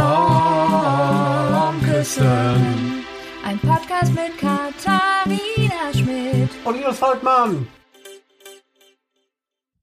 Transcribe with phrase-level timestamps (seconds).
[0.00, 3.04] Komm küssen.
[3.44, 6.48] Ein Podcast mit Katharina Schmidt.
[6.64, 7.66] Und Linus Volkmann.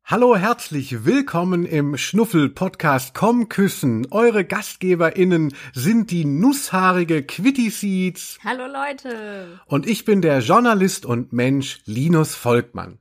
[0.05, 4.07] Hallo, herzlich willkommen im Schnuffel-Podcast Komm küssen.
[4.09, 8.39] Eure GastgeberInnen sind die nusshaarige Quitty Seeds.
[8.43, 9.59] Hallo Leute.
[9.67, 12.97] Und ich bin der Journalist und Mensch Linus Volkmann.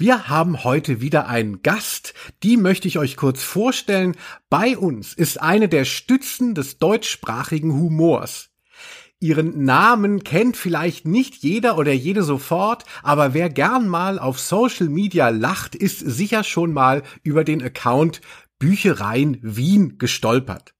[0.00, 4.14] Wir haben heute wieder einen Gast, die möchte ich euch kurz vorstellen.
[4.48, 8.50] Bei uns ist eine der Stützen des deutschsprachigen Humors.
[9.18, 14.88] Ihren Namen kennt vielleicht nicht jeder oder jede sofort, aber wer gern mal auf Social
[14.88, 18.20] Media lacht, ist sicher schon mal über den Account
[18.60, 20.74] Büchereien Wien gestolpert.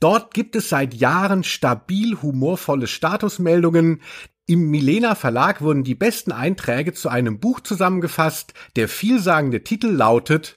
[0.00, 4.02] Dort gibt es seit Jahren stabil humorvolle Statusmeldungen.
[4.50, 8.54] Im Milena Verlag wurden die besten Einträge zu einem Buch zusammengefasst.
[8.76, 10.56] Der vielsagende Titel lautet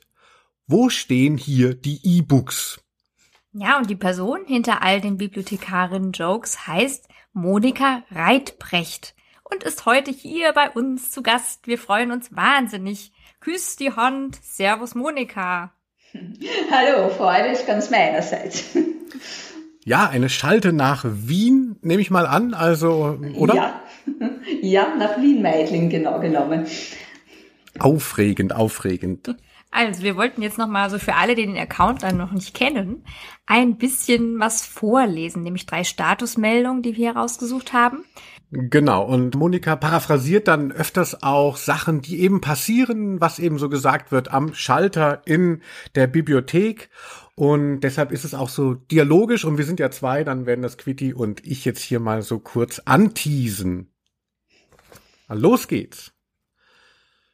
[0.65, 2.79] Wo stehen hier die E-Books?
[3.51, 10.53] Ja, und die Person hinter all den Bibliothekarinnen-Jokes heißt Monika Reitbrecht und ist heute hier
[10.53, 11.67] bei uns zu Gast.
[11.67, 13.11] Wir freuen uns wahnsinnig.
[13.41, 14.39] Küss die Hand.
[14.41, 15.73] Servus Monika.
[16.71, 18.69] Hallo, Freude ist ganz meinerseits.
[19.83, 23.55] Ja, eine Schalte nach Wien, nehme ich mal an, also, oder?
[23.55, 23.81] Ja,
[24.61, 26.67] ja nach Wien-Meidling genau genommen.
[27.79, 29.35] Aufregend, aufregend.
[29.71, 33.05] Also, wir wollten jetzt nochmal so für alle, die den Account dann noch nicht kennen,
[33.47, 38.03] ein bisschen was vorlesen, nämlich drei Statusmeldungen, die wir herausgesucht haben.
[38.51, 44.11] Genau, und Monika paraphrasiert dann öfters auch Sachen, die eben passieren, was eben so gesagt
[44.11, 45.61] wird am Schalter in
[45.95, 46.89] der Bibliothek.
[47.41, 50.77] Und deshalb ist es auch so dialogisch und wir sind ja zwei, dann werden das
[50.77, 53.91] Quitty und ich jetzt hier mal so kurz anteasen.
[55.27, 56.13] Los geht's.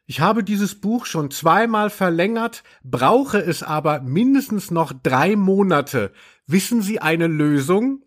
[0.06, 6.14] Ich habe dieses Buch schon zweimal verlängert, brauche es aber mindestens noch drei Monate.
[6.46, 8.06] Wissen Sie eine Lösung?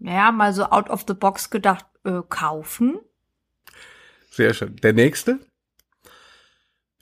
[0.00, 2.98] Naja, mal so out of the box gedacht, äh, kaufen.
[4.32, 4.74] Sehr schön.
[4.78, 5.38] Der nächste?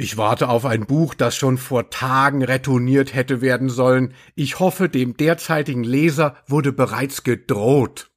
[0.01, 4.15] Ich warte auf ein Buch, das schon vor Tagen retourniert hätte werden sollen.
[4.37, 8.09] Ich hoffe, dem derzeitigen Leser wurde bereits gedroht.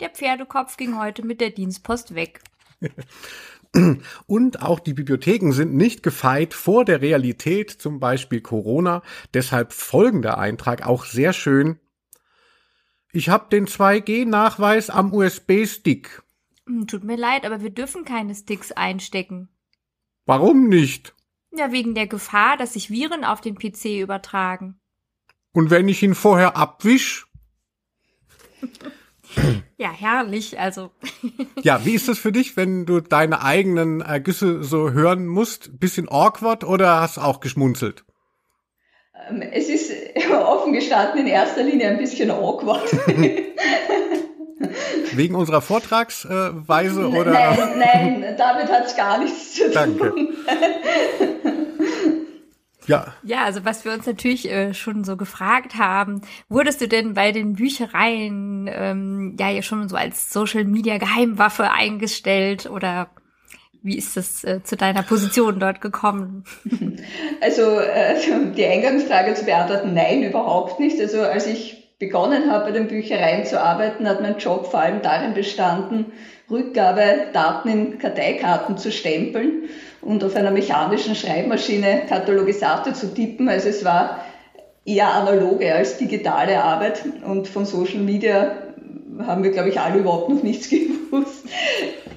[0.00, 2.40] Der Pferdekopf ging heute mit der Dienstpost weg.
[4.26, 9.02] Und auch die Bibliotheken sind nicht gefeit vor der Realität, zum Beispiel Corona.
[9.34, 11.78] Deshalb folgender Eintrag auch sehr schön.
[13.12, 16.22] Ich habe den 2G-Nachweis am USB-Stick.
[16.66, 19.50] Hm, tut mir leid, aber wir dürfen keine Sticks einstecken.
[20.26, 21.14] Warum nicht?
[21.52, 24.80] Ja, wegen der Gefahr, dass sich Viren auf den PC übertragen.
[25.52, 27.26] Und wenn ich ihn vorher abwisch?
[29.76, 30.90] Ja, herrlich, also.
[31.62, 35.78] ja, wie ist das für dich, wenn du deine eigenen Ergüsse so hören musst?
[35.80, 38.04] Bisschen awkward oder hast du auch geschmunzelt?
[39.28, 39.92] Ähm, es ist
[40.30, 42.90] offen gestanden in erster Linie ein bisschen awkward.
[45.12, 47.32] Wegen unserer Vortragsweise oder?
[47.32, 49.72] Nein, nein, damit hat es gar nichts zu tun.
[49.74, 50.14] Danke.
[52.86, 53.14] Ja.
[53.22, 57.30] Ja, also was wir uns natürlich äh, schon so gefragt haben, wurdest du denn bei
[57.30, 63.10] den Büchereien ähm, ja ja schon so als Social Media Geheimwaffe eingestellt oder
[63.82, 66.44] wie ist das äh, zu deiner Position dort gekommen?
[67.40, 68.16] Also äh,
[68.54, 71.00] die Eingangsfrage zu beantworten, nein, überhaupt nicht.
[71.00, 75.02] Also als ich begonnen habe, bei den Büchereien zu arbeiten, hat mein Job vor allem
[75.02, 76.06] darin bestanden,
[76.50, 79.68] Rückgabe Daten in Karteikarten zu stempeln
[80.00, 83.48] und auf einer mechanischen Schreibmaschine Katalogisate zu tippen.
[83.48, 84.24] Also es war
[84.84, 88.56] eher analoge als digitale Arbeit und von Social Media
[89.24, 91.44] haben wir, glaube ich, alle überhaupt noch nichts gewusst.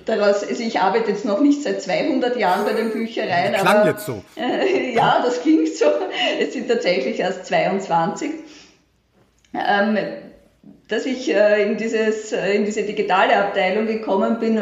[0.05, 3.53] Daraus, also ich arbeite jetzt noch nicht seit 200 Jahren bei den Büchereien.
[3.53, 4.23] Klang aber, jetzt so.
[4.35, 5.85] Äh, ja, das klingt so.
[6.39, 8.31] Es sind tatsächlich erst 22.
[9.53, 9.97] Ähm,
[10.87, 14.61] dass ich äh, in, dieses, äh, in diese digitale Abteilung gekommen bin,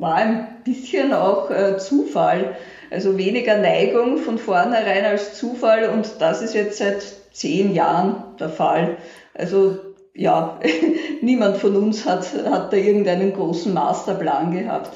[0.00, 2.56] war ein bisschen auch äh, Zufall.
[2.90, 8.48] Also weniger Neigung von vornherein als Zufall und das ist jetzt seit zehn Jahren der
[8.48, 8.96] Fall.
[9.34, 9.78] Also
[10.14, 10.58] ja,
[11.20, 14.90] niemand von uns hat, hat da irgendeinen großen Masterplan gehabt.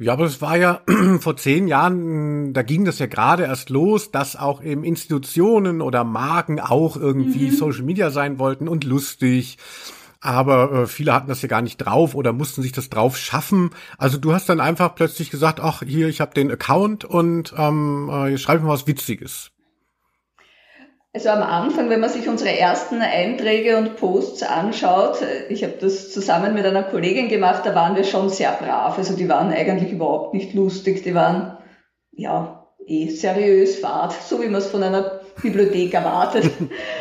[0.00, 0.80] Ja, aber es war ja
[1.20, 6.04] vor zehn Jahren, da ging das ja gerade erst los, dass auch eben Institutionen oder
[6.04, 7.54] Marken auch irgendwie mhm.
[7.54, 9.58] Social Media sein wollten und lustig
[10.20, 13.70] aber äh, viele hatten das ja gar nicht drauf oder mussten sich das drauf schaffen.
[13.96, 18.10] Also du hast dann einfach plötzlich gesagt, ach hier, ich habe den Account und ähm,
[18.10, 19.50] äh, schreibe mal was Witziges.
[21.12, 25.74] Also am Anfang, wenn man sich unsere ersten Einträge und Posts anschaut, äh, ich habe
[25.80, 28.96] das zusammen mit einer Kollegin gemacht, da waren wir schon sehr brav.
[28.96, 31.58] Also die waren eigentlich überhaupt nicht lustig, die waren
[32.12, 36.48] ja eh seriös fad, so wie man es von einer Bibliothek erwartet.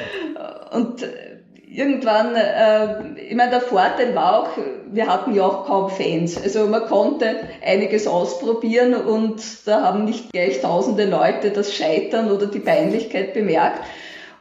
[0.72, 1.29] und äh,
[1.69, 4.50] irgendwann, äh, ich meine, der Vorteil war auch,
[4.92, 6.42] wir hatten ja auch kaum Fans.
[6.42, 12.48] Also man konnte einiges ausprobieren und da haben nicht gleich tausende Leute das Scheitern oder
[12.48, 13.83] die Peinlichkeit bemerkt.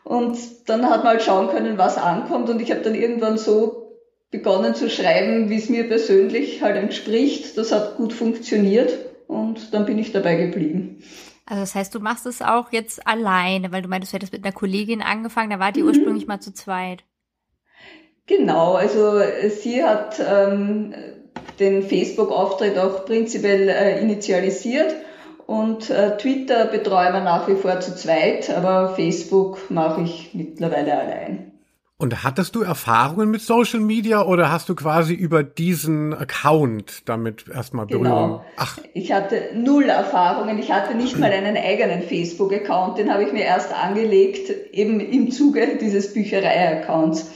[0.05, 2.49] Und dann hat man halt schauen können, was ankommt.
[2.49, 3.99] Und ich habe dann irgendwann so
[4.31, 7.59] begonnen zu schreiben, wie es mir persönlich halt entspricht.
[7.59, 8.97] Das hat gut funktioniert
[9.27, 11.03] und dann bin ich dabei geblieben.
[11.45, 14.45] Also das heißt, du machst es auch jetzt alleine, weil du meintest, du hättest mit
[14.45, 15.89] einer Kollegin angefangen, da war die mhm.
[15.89, 17.05] ursprünglich mal zu zweit.
[18.29, 20.95] Genau, also sie hat ähm,
[21.59, 24.95] den Facebook-Auftritt auch prinzipiell äh, initialisiert
[25.47, 30.99] und äh, Twitter betreuen wir nach wie vor zu zweit, aber Facebook mache ich mittlerweile
[30.99, 31.53] allein.
[32.01, 37.47] Und hattest du Erfahrungen mit Social Media oder hast du quasi über diesen Account damit
[37.53, 38.05] erstmal Berührung?
[38.05, 38.45] Genau.
[38.57, 38.79] Ach.
[38.95, 40.61] Ich hatte null Erfahrungen.
[40.61, 42.99] Ich hatte nicht mal einen eigenen Facebook-Account.
[42.99, 47.33] Den habe ich mir erst angelegt, eben im Zuge dieses Bücherei-Accounts.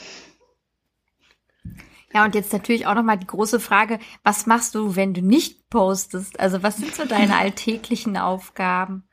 [2.14, 5.68] Ja, und jetzt natürlich auch nochmal die große Frage, was machst du, wenn du nicht
[5.70, 6.38] postest?
[6.38, 9.04] Also was sind so deine alltäglichen Aufgaben?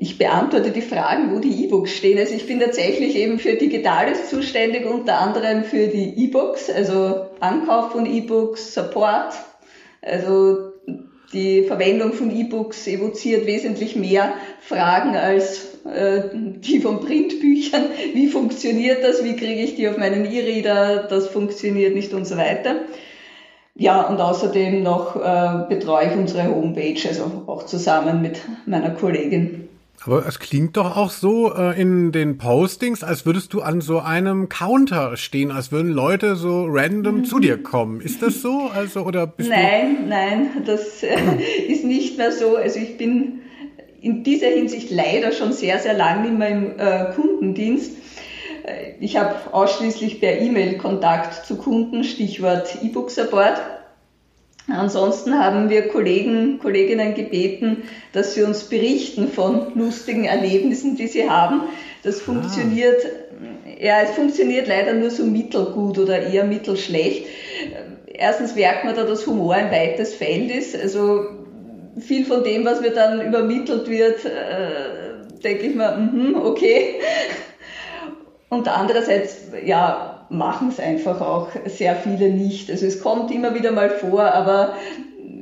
[0.00, 2.18] Ich beantworte die Fragen, wo die E-Books stehen.
[2.18, 7.92] Also ich bin tatsächlich eben für Digitales zuständig, unter anderem für die E-Books, also Ankauf
[7.92, 9.34] von E-Books, Support.
[10.02, 10.72] Also
[11.32, 17.84] die Verwendung von E-Books evoziert wesentlich mehr Fragen als die von Printbüchern.
[18.14, 19.24] Wie funktioniert das?
[19.24, 21.06] Wie kriege ich die auf meinen E-Reader?
[21.08, 22.76] Das funktioniert nicht und so weiter.
[23.74, 29.68] Ja, und außerdem noch äh, betreue ich unsere Homepage, also auch zusammen mit meiner Kollegin.
[30.04, 34.00] Aber es klingt doch auch so äh, in den Postings, als würdest du an so
[34.00, 37.24] einem Counter stehen, als würden Leute so random mhm.
[37.24, 38.00] zu dir kommen.
[38.00, 38.70] Ist das so?
[38.74, 41.16] Also oder bist nein, du nein, das äh,
[41.68, 42.56] ist nicht mehr so.
[42.56, 43.40] Also ich bin
[44.00, 47.92] in dieser Hinsicht leider schon sehr, sehr lange nicht mehr im äh, Kundendienst.
[48.64, 53.60] Äh, ich habe ausschließlich per E-Mail Kontakt zu Kunden, Stichwort E-Book Support.
[54.68, 61.28] Ansonsten haben wir Kollegen, Kolleginnen gebeten, dass sie uns berichten von lustigen Erlebnissen, die sie
[61.28, 61.62] haben.
[62.02, 62.24] Das ah.
[62.24, 63.02] funktioniert,
[63.80, 67.26] ja, es funktioniert leider nur so mittelgut oder eher mittelschlecht.
[68.06, 70.76] Erstens merkt man da, dass Humor ein weites Feld ist.
[70.76, 71.24] Also
[72.00, 77.00] viel von dem, was mir dann übermittelt wird, äh, denke ich mir, mm okay.
[78.48, 82.70] Und andererseits, ja, machen es einfach auch sehr viele nicht.
[82.70, 84.74] Also es kommt immer wieder mal vor, aber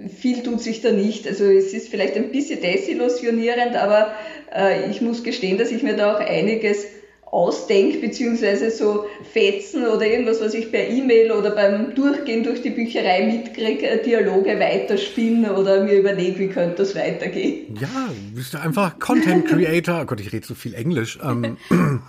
[0.09, 1.27] viel tut sich da nicht.
[1.27, 4.13] Also es ist vielleicht ein bisschen desillusionierend, aber
[4.55, 6.87] äh, ich muss gestehen, dass ich mir da auch einiges
[7.27, 12.71] ausdenke, beziehungsweise so Fetzen oder irgendwas, was ich per E-Mail oder beim Durchgehen durch die
[12.71, 17.77] Bücherei mitkriege, äh, Dialoge weiterspinnen oder mir überlege, wie könnte das weitergehen.
[17.81, 20.01] Ja, bist du einfach Content Creator.
[20.03, 21.19] oh Gott, ich rede so viel Englisch.
[21.23, 21.57] Ähm,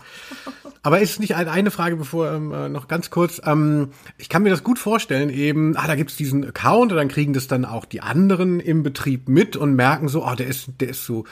[0.87, 3.41] Aber ist nicht eine Frage, bevor ähm, äh, noch ganz kurz.
[3.43, 7.09] Ähm, ich kann mir das gut vorstellen, eben, ah, da gibt's diesen Account und dann
[7.09, 10.69] kriegen das dann auch die anderen im Betrieb mit und merken so, ah, der ist,
[10.79, 11.25] der ist so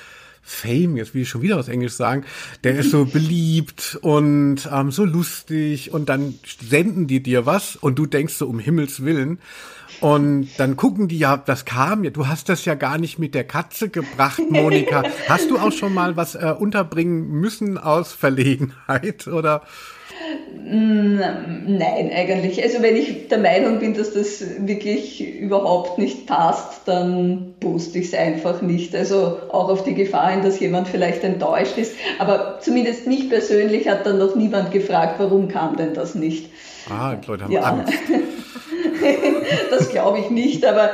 [0.48, 2.24] Fame, jetzt will ich schon wieder was Englisch sagen,
[2.64, 7.98] der ist so beliebt und ähm, so lustig und dann senden die dir was und
[7.98, 9.40] du denkst so um Himmels Willen.
[10.02, 13.34] Und dann gucken die ja, das kam ja, du hast das ja gar nicht mit
[13.34, 15.04] der Katze gebracht, Monika.
[15.28, 19.64] hast du auch schon mal was äh, unterbringen müssen aus Verlegenheit oder?
[20.68, 22.62] Nein, eigentlich.
[22.64, 28.08] Also wenn ich der Meinung bin, dass das wirklich überhaupt nicht passt, dann poste ich
[28.08, 28.96] es einfach nicht.
[28.96, 31.94] Also auch auf die Gefahr hin, dass jemand vielleicht enttäuscht ist.
[32.18, 36.50] Aber zumindest mich persönlich hat dann noch niemand gefragt, warum kam denn das nicht.
[36.90, 37.62] Ah, die Leute haben ja.
[37.62, 37.94] Angst.
[39.70, 40.92] das glaube ich nicht, aber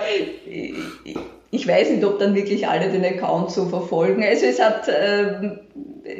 [1.51, 4.23] ich weiß nicht, ob dann wirklich alle den Account so verfolgen.
[4.23, 5.57] Also es hat, äh,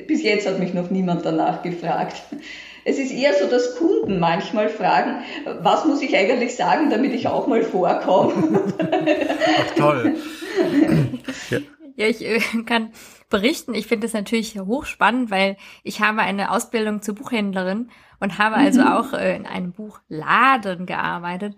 [0.07, 2.21] bis jetzt hat mich noch niemand danach gefragt.
[2.83, 5.23] Es ist eher so, dass Kunden manchmal fragen,
[5.61, 8.73] was muss ich eigentlich sagen, damit ich auch mal vorkomme.
[9.59, 10.15] Ach, toll.
[11.49, 11.59] ja.
[11.95, 12.91] ja, ich äh, kann
[13.29, 13.73] berichten.
[13.73, 18.81] Ich finde es natürlich hochspannend, weil ich habe eine Ausbildung zur Buchhändlerin und habe also
[18.81, 18.87] mhm.
[18.87, 21.55] auch äh, in einem Buchladen gearbeitet.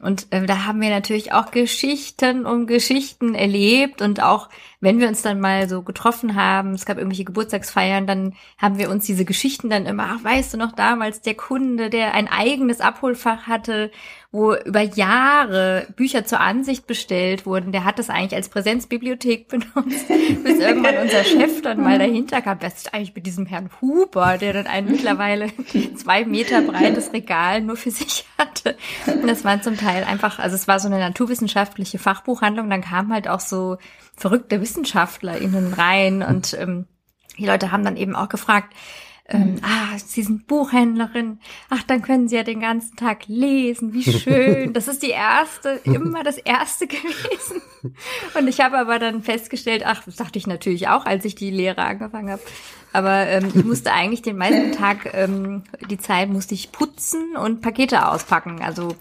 [0.00, 4.48] Und äh, da haben wir natürlich auch Geschichten um Geschichten erlebt und auch
[4.80, 8.90] wenn wir uns dann mal so getroffen haben, es gab irgendwelche Geburtstagsfeiern, dann haben wir
[8.90, 12.80] uns diese Geschichten dann immer, ach, weißt du noch damals der Kunde, der ein eigenes
[12.80, 13.90] Abholfach hatte,
[14.32, 20.08] wo über Jahre Bücher zur Ansicht bestellt wurden, der hat das eigentlich als Präsenzbibliothek benutzt,
[20.44, 24.36] bis irgendwann unser Chef dann mal dahinter kam, was ist eigentlich mit diesem Herrn Huber,
[24.36, 25.50] der dann ein mittlerweile
[25.96, 28.76] zwei Meter breites Regal nur für sich hatte.
[29.06, 33.12] Und das waren zum Teil einfach, also es war so eine naturwissenschaftliche Fachbuchhandlung, dann kamen
[33.14, 33.78] halt auch so
[34.16, 36.86] verrückte WissenschaftlerInnen rein und ähm,
[37.38, 38.72] die Leute haben dann eben auch gefragt,
[39.28, 39.60] ähm, mhm.
[39.62, 44.72] ah, Sie sind Buchhändlerin, ach, dann können Sie ja den ganzen Tag lesen, wie schön.
[44.72, 47.60] Das ist die erste, immer das erste gewesen.
[48.38, 51.50] Und ich habe aber dann festgestellt, ach, das dachte ich natürlich auch, als ich die
[51.50, 52.42] Lehre angefangen habe.
[52.92, 57.60] Aber ähm, ich musste eigentlich den meisten Tag, ähm, die Zeit musste ich putzen und
[57.60, 58.62] Pakete auspacken.
[58.62, 58.94] Also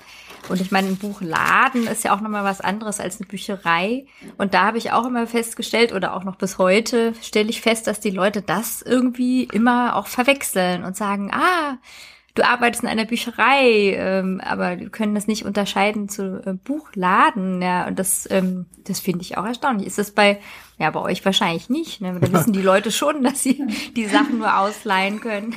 [0.50, 4.06] und ich meine, ein Buchladen ist ja auch nochmal was anderes als eine Bücherei.
[4.38, 7.88] Und da habe ich auch immer festgestellt, oder auch noch bis heute, stelle ich fest,
[7.88, 11.78] dass die Leute das irgendwie immer auch verwechseln und sagen, ah,
[12.36, 17.62] du arbeitest in einer Bücherei, ähm, aber die können das nicht unterscheiden zu äh, Buchladen.
[17.62, 19.88] Ja, und das, ähm, das finde ich auch erstaunlich.
[19.88, 20.40] Ist das bei,
[20.78, 22.02] ja, bei euch wahrscheinlich nicht.
[22.02, 22.18] Ne?
[22.20, 23.64] Da wissen die Leute schon, dass sie
[23.96, 25.56] die Sachen nur ausleihen können.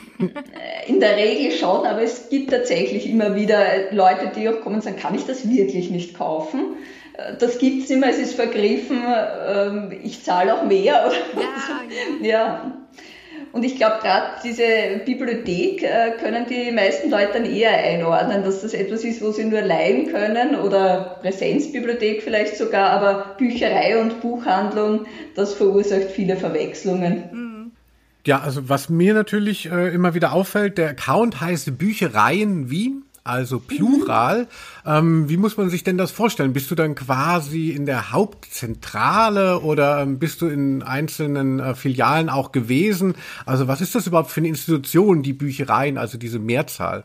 [0.87, 4.83] In der Regel schon, aber es gibt tatsächlich immer wieder Leute, die auch kommen und
[4.83, 6.77] sagen, kann ich das wirklich nicht kaufen?
[7.41, 9.03] Das gibt's immer, es ist vergriffen,
[9.49, 11.11] ähm, ich zahle auch mehr.
[11.35, 12.29] Ja, ja.
[12.29, 12.73] ja.
[13.53, 18.63] Und ich glaube, gerade diese Bibliothek äh, können die meisten Leute dann eher einordnen, dass
[18.63, 24.21] das etwas ist, wo sie nur leihen können oder Präsenzbibliothek vielleicht sogar, aber Bücherei und
[24.21, 27.25] Buchhandlung, das verursacht viele Verwechslungen.
[27.33, 27.73] Mhm.
[28.27, 33.61] Ja, also was mir natürlich äh, immer wieder auffällt, der Account heißt Büchereien Wien also
[33.61, 34.47] Plural.
[34.87, 36.53] Ähm, wie muss man sich denn das vorstellen?
[36.53, 42.31] Bist du dann quasi in der Hauptzentrale oder ähm, bist du in einzelnen äh, Filialen
[42.31, 43.15] auch gewesen?
[43.45, 47.05] Also was ist das überhaupt für eine Institution, die Büchereien, also diese Mehrzahl?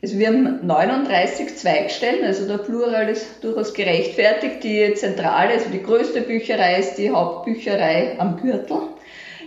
[0.00, 4.62] Also wir haben 39 Zweigstellen, also der Plural ist durchaus gerechtfertigt.
[4.62, 8.80] Die Zentrale, also die größte Bücherei ist die Hauptbücherei am Gürtel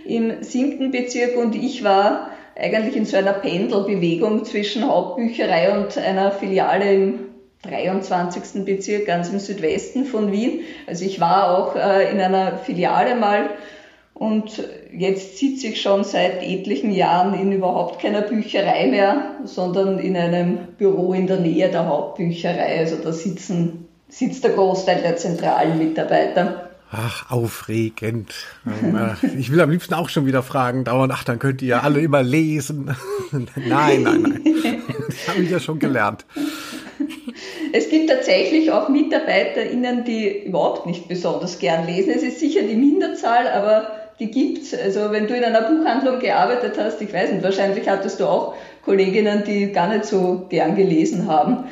[0.04, 6.32] im siebten Bezirk und ich war eigentlich in so einer Pendelbewegung zwischen Hauptbücherei und einer
[6.32, 7.18] Filiale im
[7.62, 8.64] 23.
[8.64, 10.60] Bezirk, ganz im Südwesten von Wien.
[10.86, 13.50] Also ich war auch äh, in einer Filiale mal
[14.14, 20.16] und jetzt sitze ich schon seit etlichen Jahren in überhaupt keiner Bücherei mehr, sondern in
[20.16, 22.78] einem Büro in der Nähe der Hauptbücherei.
[22.78, 26.67] Also da sitzen, sitzt der Großteil der zentralen Mitarbeiter.
[26.90, 28.32] Ach, aufregend.
[29.36, 32.00] Ich will am liebsten auch schon wieder fragen, dauernd, ach, dann könnt ihr ja alle
[32.00, 32.96] immer lesen.
[33.32, 34.82] nein, nein, nein.
[35.06, 36.24] Das habe ich ja schon gelernt.
[37.72, 42.12] Es gibt tatsächlich auch MitarbeiterInnen, die überhaupt nicht besonders gern lesen.
[42.16, 44.74] Es ist sicher die Minderzahl, aber die gibt's.
[44.74, 48.54] Also wenn du in einer Buchhandlung gearbeitet hast, ich weiß nicht, wahrscheinlich hattest du auch
[48.84, 51.64] Kolleginnen, die gar nicht so gern gelesen haben.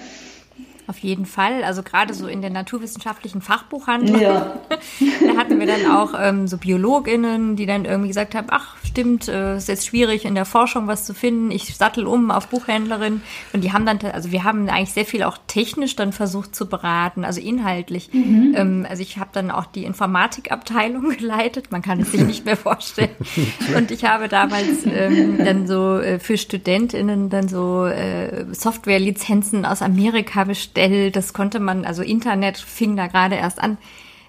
[0.88, 1.64] Auf jeden Fall.
[1.64, 4.20] Also gerade so in der naturwissenschaftlichen Fachbuchhandlung.
[4.20, 4.60] Ja.
[5.26, 9.28] da hatten wir dann auch ähm, so BiologInnen, die dann irgendwie gesagt haben, ach stimmt,
[9.28, 11.50] äh, ist jetzt schwierig in der Forschung was zu finden.
[11.50, 13.20] Ich sattel um auf Buchhändlerin.
[13.52, 16.68] Und die haben dann, also wir haben eigentlich sehr viel auch technisch dann versucht zu
[16.68, 18.10] beraten, also inhaltlich.
[18.12, 18.54] Mhm.
[18.56, 21.72] Ähm, also ich habe dann auch die Informatikabteilung geleitet.
[21.72, 23.10] Man kann es sich nicht mehr vorstellen.
[23.76, 29.82] Und ich habe damals ähm, dann so äh, für StudentInnen dann so äh, Softwarelizenzen aus
[29.82, 31.16] Amerika bestellt.
[31.16, 33.78] Das konnte man, also Internet fing da gerade erst an.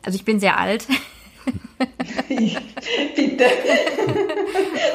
[0.04, 0.88] Also ich bin sehr alt.
[3.16, 3.46] Bitte.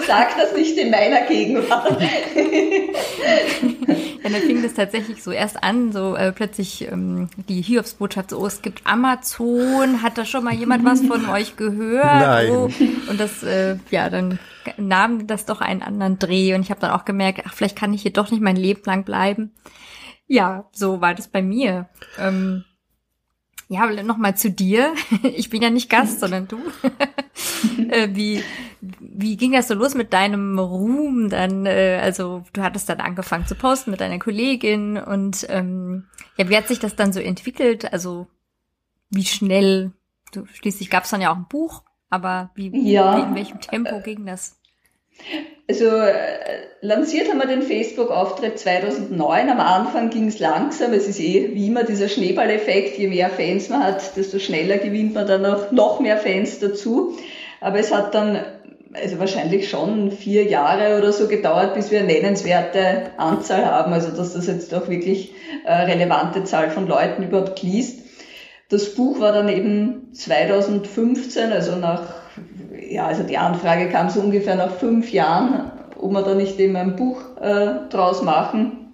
[0.07, 2.01] Sag das nicht in meiner Gegenwart.
[2.01, 8.39] ja, dann fing das tatsächlich so erst an, so äh, plötzlich ähm, die Hiobsbotschaft, so,
[8.39, 12.05] oh, es gibt Amazon, hat da schon mal jemand was von euch gehört?
[12.05, 12.51] Nein.
[12.51, 12.71] Oh,
[13.09, 14.39] und das, äh, ja, dann
[14.77, 17.95] nahm das doch einen anderen Dreh und ich habe dann auch gemerkt, ach, vielleicht kann
[17.95, 19.53] ich hier doch nicht mein Leben lang bleiben.
[20.27, 21.89] Ja, so war das bei mir.
[22.19, 22.65] Ähm,
[23.73, 24.95] ja, nochmal zu dir.
[25.23, 26.59] Ich bin ja nicht Gast, sondern du.
[27.89, 28.43] äh, wie,
[28.81, 31.65] wie ging das so los mit deinem Ruhm dann?
[31.65, 36.05] Äh, also du hattest dann angefangen zu posten mit deiner Kollegin und ähm,
[36.37, 37.93] ja, wie hat sich das dann so entwickelt?
[37.93, 38.27] Also
[39.11, 39.93] wie schnell?
[40.33, 43.17] Du, schließlich gab es dann ja auch ein Buch, aber wie, ja.
[43.17, 44.61] wie in welchem Tempo ging das?
[45.69, 49.49] Also äh, lanciert haben wir den Facebook-Auftritt 2009.
[49.49, 50.93] Am Anfang ging es langsam.
[50.93, 52.99] Es ist eh wie immer dieser Schneeballeffekt.
[52.99, 57.17] Je mehr Fans man hat, desto schneller gewinnt man dann auch noch mehr Fans dazu.
[57.61, 58.45] Aber es hat dann
[58.93, 63.93] also wahrscheinlich schon vier Jahre oder so gedauert, bis wir eine nennenswerte Anzahl haben.
[63.93, 65.33] Also dass das jetzt auch wirklich
[65.65, 68.01] eine relevante Zahl von Leuten überhaupt liest.
[68.69, 72.22] Das Buch war dann eben 2015, also nach
[72.91, 76.77] ja, also die Anfrage kam so ungefähr nach fünf Jahren, ob wir da nicht eben
[76.77, 78.93] ein Buch äh, draus machen.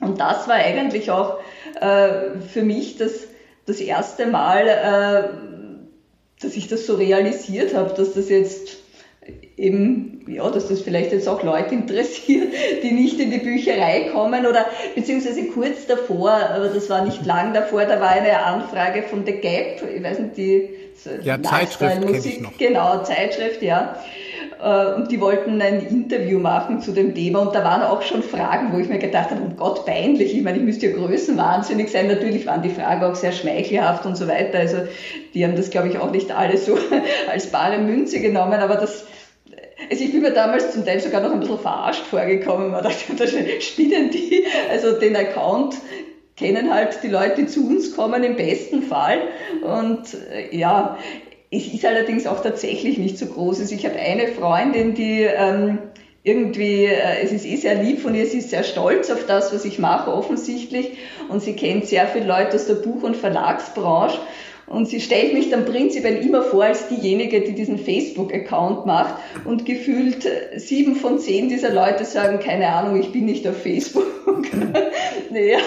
[0.00, 1.38] Und das war eigentlich auch
[1.80, 3.26] äh, für mich das,
[3.66, 5.28] das erste Mal, äh,
[6.40, 8.78] dass ich das so realisiert habe, dass das jetzt
[9.56, 14.46] eben, ja, dass das vielleicht jetzt auch Leute interessiert, die nicht in die Bücherei kommen
[14.46, 19.26] oder beziehungsweise kurz davor, aber das war nicht lang davor, da war eine Anfrage von
[19.26, 20.77] The Gap, ich weiß nicht, die
[21.22, 22.56] ja, Zeitschrift kenne ich noch.
[22.58, 23.96] Genau, Zeitschrift, ja.
[24.62, 28.22] äh, und die wollten ein Interview machen zu dem Thema und da waren auch schon
[28.22, 31.90] Fragen, wo ich mir gedacht habe, oh Gott, peinlich, ich meine, ich müsste ja größenwahnsinnig
[31.90, 32.08] sein.
[32.08, 34.78] Natürlich waren die Fragen auch sehr schmeichelhaft und so weiter, also
[35.34, 36.78] die haben das, glaube ich, auch nicht alle so
[37.30, 39.04] als bare Münze genommen, aber das,
[39.90, 42.70] also ich bin mir damals zum Teil sogar noch ein bisschen verarscht vorgekommen.
[42.70, 44.44] Man dachte, das spinnen die.
[44.70, 45.76] Also den Account
[46.38, 49.20] kennen halt die Leute, die zu uns kommen, im besten Fall.
[49.62, 50.96] Und äh, ja,
[51.50, 53.60] es ist allerdings auch tatsächlich nicht so groß.
[53.60, 55.78] Also ich habe eine Freundin, die ähm,
[56.22, 59.52] irgendwie, äh, es ist eh sehr lieb von ihr, sie ist sehr stolz auf das,
[59.52, 60.98] was ich mache, offensichtlich.
[61.28, 64.18] Und sie kennt sehr viele Leute aus der Buch- und Verlagsbranche.
[64.70, 69.14] Und sie stellt mich dann prinzipiell immer vor als diejenige, die diesen Facebook-Account macht.
[69.44, 73.56] Und gefühlt äh, sieben von zehn dieser Leute sagen, keine Ahnung, ich bin nicht auf
[73.56, 74.06] Facebook.
[75.30, 75.58] naja,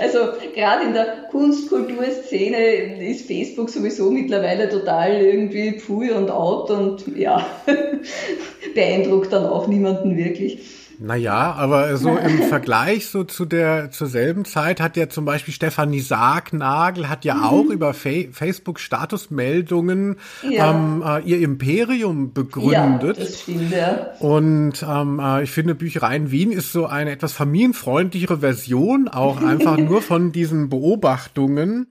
[0.00, 0.18] also
[0.54, 7.46] gerade in der Kunst-Kultur-Szene ist Facebook sowieso mittlerweile total irgendwie pfui und out und ja,
[8.74, 10.79] beeindruckt dann auch niemanden wirklich.
[11.02, 15.54] Naja, aber so im Vergleich so zu der zur selben Zeit hat ja zum Beispiel
[15.54, 17.44] Stefanie Sargnagel hat ja mhm.
[17.44, 20.16] auch über Fa Facebook Statusmeldungen
[20.48, 20.70] ja.
[20.70, 23.16] ähm, äh, ihr Imperium begründet.
[23.16, 24.08] Ja, das stimmt, ja.
[24.18, 29.42] Und ähm, äh, ich finde Bücherei in Wien ist so eine etwas familienfreundlichere Version auch
[29.42, 31.86] einfach nur von diesen Beobachtungen.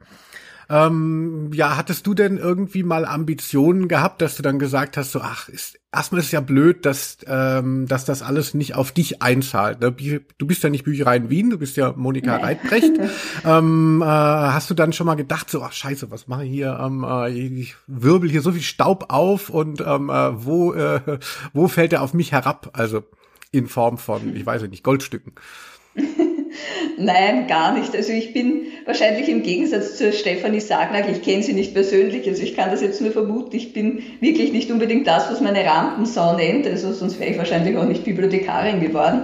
[0.72, 5.20] Ähm, ja, hattest du denn irgendwie mal Ambitionen gehabt, dass du dann gesagt hast, so,
[5.22, 9.24] ach, ist, erstmal ist es ja blöd, dass, ähm, dass das alles nicht auf dich
[9.24, 9.82] einzahlt.
[9.82, 9.92] Ne?
[10.38, 12.44] Du bist ja nicht Bücherei in Wien, du bist ja Monika nee.
[12.44, 12.92] Reitbrecht.
[13.46, 16.80] ähm, äh, hast du dann schon mal gedacht, so, ach scheiße, was mache ich hier?
[16.80, 21.18] Ähm, äh, ich wirbel hier so viel Staub auf und ähm, äh, wo, äh,
[21.52, 22.70] wo fällt er auf mich herab?
[22.74, 23.04] Also
[23.52, 25.34] in Form von, ich weiß nicht, Goldstücken.
[26.98, 27.96] Nein, gar nicht.
[27.96, 32.42] Also ich bin wahrscheinlich im Gegensatz zur Stefanie Sagnagel, ich kenne sie nicht persönlich, also
[32.42, 36.36] ich kann das jetzt nur vermuten, ich bin wirklich nicht unbedingt das, was meine Rampensau
[36.36, 39.24] nennt, also sonst wäre ich wahrscheinlich auch nicht Bibliothekarin geworden.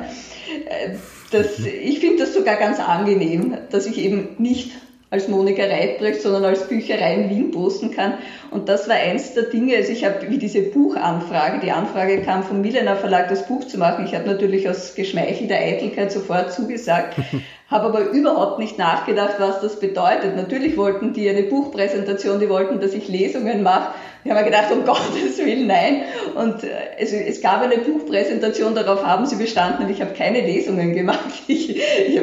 [0.65, 0.95] Äh,
[1.31, 4.71] das, ich finde das sogar ganz angenehm, dass ich eben nicht
[5.11, 8.15] als Monika Reitbrecht, sondern als Bücherei in Wien posten kann.
[8.51, 12.43] Und das war eins der Dinge, also ich habe wie diese Buchanfrage, die Anfrage kam
[12.43, 14.05] vom Milena Verlag, das Buch zu machen.
[14.05, 17.17] Ich habe natürlich aus geschmeichelter Eitelkeit sofort zugesagt,
[17.69, 20.35] habe aber überhaupt nicht nachgedacht, was das bedeutet.
[20.35, 23.93] Natürlich wollten die eine Buchpräsentation, die wollten, dass ich Lesungen mache.
[24.23, 26.01] Ich habe mir gedacht, um Gottes Willen, nein.
[26.35, 30.41] Und äh, also, es gab eine Buchpräsentation, darauf haben sie bestanden und ich habe keine
[30.41, 31.19] Lesungen gemacht.
[31.47, 32.19] Ich, ich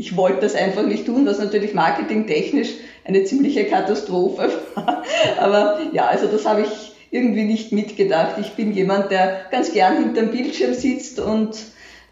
[0.00, 2.70] ich wollte das einfach nicht tun, was natürlich marketingtechnisch
[3.04, 5.04] eine ziemliche Katastrophe war.
[5.38, 8.36] Aber ja, also das habe ich irgendwie nicht mitgedacht.
[8.40, 11.56] Ich bin jemand, der ganz gern hinterm Bildschirm sitzt und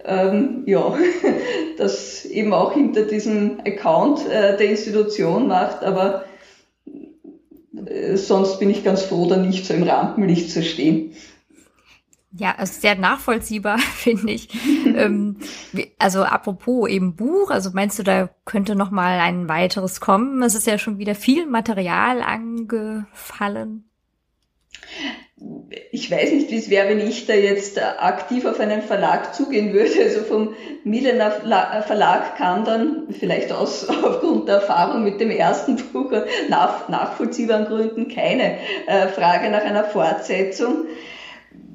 [0.04, 0.94] ähm, ja,
[1.78, 6.24] das eben auch hinter diesem Account äh, der Institution macht, aber
[7.86, 11.14] äh, sonst bin ich ganz froh, da nicht so im Rampenlicht zu stehen.
[12.32, 14.48] Ja, also sehr nachvollziehbar, finde ich.
[14.86, 15.38] ähm,
[15.98, 20.42] also apropos eben Buch, also meinst du, da könnte noch mal ein weiteres kommen?
[20.42, 23.84] Es ist ja schon wieder viel Material angefallen.
[25.92, 29.72] Ich weiß nicht, wie es wäre, wenn ich da jetzt aktiv auf einen Verlag zugehen
[29.72, 29.92] würde.
[30.02, 31.30] Also vom Milener
[31.82, 36.12] Verlag kam dann vielleicht aus, aufgrund der Erfahrung mit dem ersten Buch
[36.48, 40.86] nach nachvollziehbaren Gründen keine äh, Frage nach einer Fortsetzung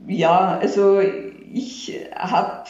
[0.07, 1.01] ja, also
[1.53, 2.63] ich habe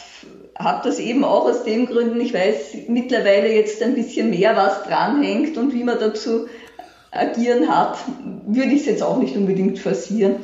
[0.56, 4.82] hab das eben auch aus den Gründen, ich weiß mittlerweile jetzt ein bisschen mehr, was
[4.84, 6.46] dranhängt und wie man dazu
[7.10, 7.98] agieren hat,
[8.46, 10.36] würde ich es jetzt auch nicht unbedingt forcieren.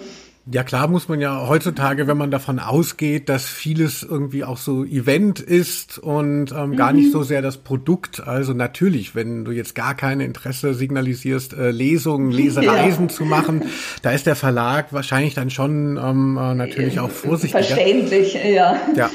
[0.50, 4.84] Ja, klar muss man ja heutzutage, wenn man davon ausgeht, dass vieles irgendwie auch so
[4.84, 6.76] Event ist und ähm, mhm.
[6.76, 7.12] gar nicht mhm.
[7.12, 8.26] so sehr das Produkt.
[8.26, 13.14] Also natürlich, wenn du jetzt gar kein Interesse signalisierst, äh, Lesungen, Lesereisen ja.
[13.14, 13.64] zu machen,
[14.02, 17.62] da ist der Verlag wahrscheinlich dann schon ähm, äh, natürlich auch vorsichtiger.
[17.62, 18.76] Verständlich, ja.
[18.96, 19.10] Ja.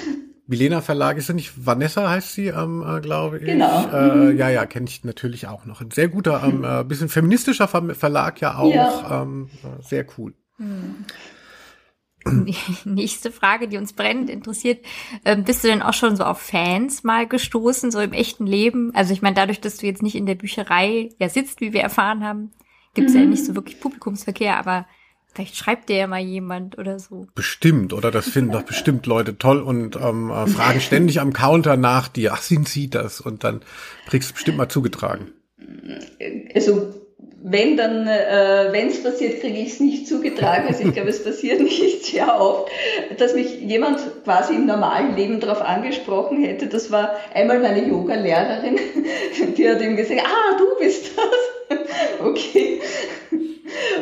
[0.47, 3.45] Milena Verlag ist ja nicht Vanessa heißt sie, ähm, äh, glaube ich.
[3.45, 3.89] Genau.
[3.91, 4.37] Äh, mhm.
[4.37, 5.81] ja, ja, kenne ich natürlich auch noch.
[5.81, 8.73] Ein sehr guter, ähm, äh, bisschen feministischer Verlag ja auch.
[8.73, 9.23] Ja.
[9.23, 10.33] Ähm, äh, sehr cool.
[10.57, 11.05] Hm.
[12.27, 14.83] Die nächste Frage, die uns brennend interessiert,
[15.25, 18.93] ähm, bist du denn auch schon so auf Fans mal gestoßen, so im echten Leben?
[18.95, 21.81] Also ich meine, dadurch, dass du jetzt nicht in der Bücherei ja sitzt, wie wir
[21.81, 22.51] erfahren haben,
[22.95, 23.21] gibt es mhm.
[23.21, 24.87] ja nicht so wirklich Publikumsverkehr, aber
[25.33, 27.27] vielleicht schreibt dir ja mal jemand oder so.
[27.35, 31.77] Bestimmt, oder das finden doch bestimmt Leute toll und ähm, äh, fragen ständig am Counter
[31.77, 33.21] nach dir, ach, sind sie das?
[33.21, 33.61] Und dann
[34.07, 35.31] kriegst du bestimmt mal zugetragen.
[36.55, 37.04] Also
[37.47, 40.67] wenn dann, äh, wenn es passiert, kriege ich es nicht zugetragen.
[40.67, 42.71] Also ich glaube, es passiert nicht sehr oft,
[43.19, 46.65] dass mich jemand quasi im normalen Leben darauf angesprochen hätte.
[46.65, 48.79] Das war einmal meine Yoga-Lehrerin,
[49.57, 51.77] die hat ihm gesagt, ah, du bist das.
[52.25, 52.81] okay.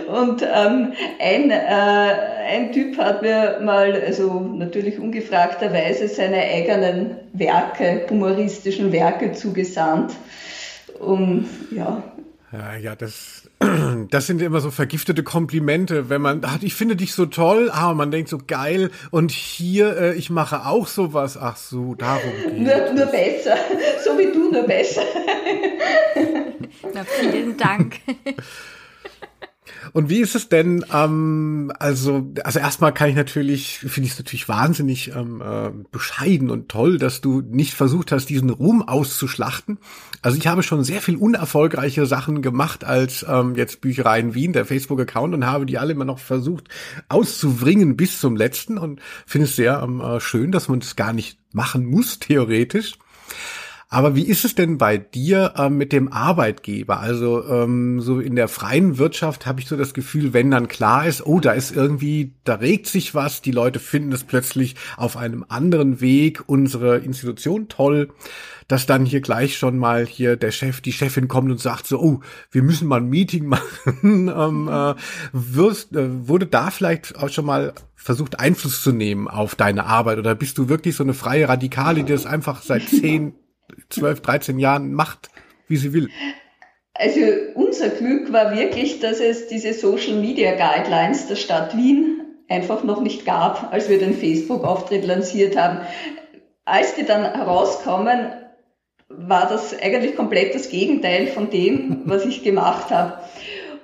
[0.07, 2.13] Und ähm, ein, äh,
[2.49, 10.13] ein Typ hat mir mal, also natürlich ungefragterweise, seine eigenen Werke, humoristischen Werke zugesandt.
[10.99, 12.03] Und ja.
[12.53, 13.49] Ja, ja, das,
[14.11, 17.95] das sind immer so vergiftete Komplimente, wenn man, ach, ich finde dich so toll, aber
[17.95, 21.35] man denkt so geil und hier, äh, ich mache auch sowas.
[21.35, 23.57] Ach so, darum geht Nur, nur besser,
[24.05, 25.01] so wie du, nur besser.
[26.93, 28.01] Na, vielen Dank.
[29.93, 34.17] Und wie ist es denn, ähm, also, also erstmal kann ich natürlich, finde ich es
[34.17, 39.77] natürlich wahnsinnig ähm, äh, bescheiden und toll, dass du nicht versucht hast, diesen Ruhm auszuschlachten.
[40.23, 44.51] Also ich habe schon sehr viel unerfolgreiche Sachen gemacht als ähm, jetzt Bücherei in Wien,
[44.51, 46.69] der Facebook-Account, und habe die alle immer noch versucht
[47.07, 51.13] auszubringen bis zum letzten und finde es sehr ähm, äh, schön, dass man das gar
[51.13, 52.97] nicht machen muss, theoretisch.
[53.93, 56.99] Aber wie ist es denn bei dir ähm, mit dem Arbeitgeber?
[56.99, 61.05] Also ähm, so in der freien Wirtschaft habe ich so das Gefühl, wenn dann klar
[61.05, 65.15] ist, oh, da ist irgendwie, da regt sich was, die Leute finden es plötzlich auf
[65.15, 68.09] einem anderen Weg, unsere Institution toll,
[68.67, 72.01] dass dann hier gleich schon mal hier der Chef, die Chefin kommt und sagt so,
[72.01, 74.01] oh, wir müssen mal ein Meeting machen.
[74.03, 74.95] ähm, äh,
[75.33, 80.17] wirst, äh, wurde da vielleicht auch schon mal versucht, Einfluss zu nehmen auf deine Arbeit?
[80.17, 83.35] Oder bist du wirklich so eine freie Radikale, die das einfach seit zehn
[83.89, 85.29] 12, 13 Jahren macht,
[85.67, 86.09] wie sie will.
[86.93, 87.21] Also
[87.55, 93.01] unser Glück war wirklich, dass es diese Social Media Guidelines der Stadt Wien einfach noch
[93.01, 95.79] nicht gab, als wir den Facebook-Auftritt lanciert haben.
[96.65, 98.33] Als die dann herauskommen,
[99.09, 103.19] war das eigentlich komplett das Gegenteil von dem, was ich gemacht habe.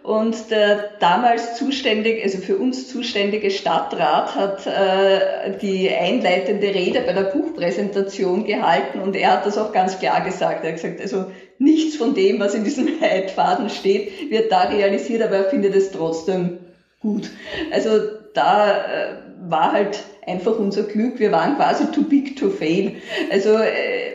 [0.10, 7.14] Und der damals zuständige, also für uns zuständige Stadtrat hat äh, die einleitende Rede bei
[7.14, 10.64] der Buchpräsentation gehalten und er hat das auch ganz klar gesagt.
[10.64, 11.26] Er hat gesagt, also
[11.60, 15.92] nichts von dem, was in diesem Leitfaden steht, wird da realisiert, aber er findet es
[15.92, 16.58] trotzdem
[17.02, 17.30] gut.
[17.72, 18.00] Also
[18.34, 19.14] da äh,
[19.48, 21.20] war halt einfach unser Glück.
[21.20, 22.96] Wir waren quasi too big to fail.
[23.30, 24.09] Also äh,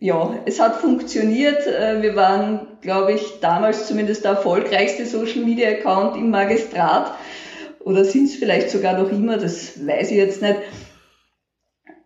[0.00, 1.66] ja, es hat funktioniert.
[1.66, 7.14] Äh, wir waren, glaube ich, damals zumindest der erfolgreichste Social Media Account im Magistrat.
[7.80, 10.56] Oder sind es vielleicht sogar noch immer, das weiß ich jetzt nicht.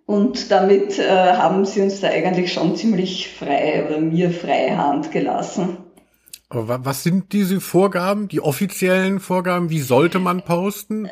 [0.06, 5.10] Und damit äh, haben sie uns da eigentlich schon ziemlich frei oder mir freie Hand
[5.10, 5.78] gelassen.
[6.48, 9.70] Aber was sind diese Vorgaben, die offiziellen Vorgaben?
[9.70, 11.08] Wie sollte man posten?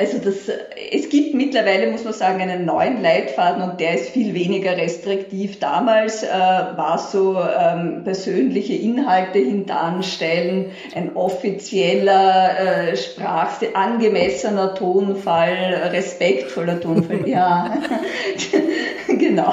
[0.00, 0.50] Also das,
[0.90, 5.58] es gibt mittlerweile, muss man sagen, einen neuen Leitfaden und der ist viel weniger restriktiv.
[5.60, 16.80] Damals äh, war so ähm, persönliche Inhalte hintanstellen, ein offizieller äh, Sprach, angemessener Tonfall, respektvoller
[16.80, 17.76] Tonfall, ja,
[19.06, 19.52] genau.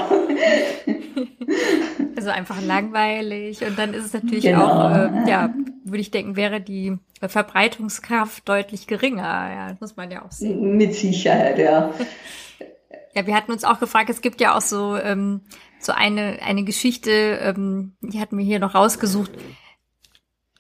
[2.16, 4.66] Also einfach langweilig und dann ist es natürlich genau.
[4.66, 5.54] auch, äh, ja,
[5.84, 9.22] würde ich denken, wäre die Verbreitungskraft deutlich geringer.
[9.22, 10.78] Ja, das muss man ja auch sehen.
[10.78, 11.94] Mit Sicherheit, ja.
[13.14, 15.42] ja, wir hatten uns auch gefragt, es gibt ja auch so, ähm,
[15.80, 19.32] so eine, eine Geschichte, ähm, die hatten wir hier noch rausgesucht.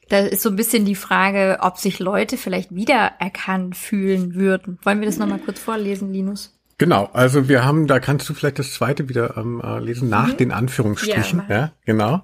[0.09, 4.79] Da ist so ein bisschen die Frage, ob sich Leute vielleicht wiedererkannt fühlen würden.
[4.83, 6.56] Wollen wir das nochmal kurz vorlesen, Linus?
[6.79, 10.27] Genau, also wir haben, da kannst du vielleicht das zweite wieder ähm, äh, lesen, nach
[10.27, 10.37] mhm.
[10.37, 11.41] den Anführungsstrichen.
[11.49, 12.23] Ja, ja, genau.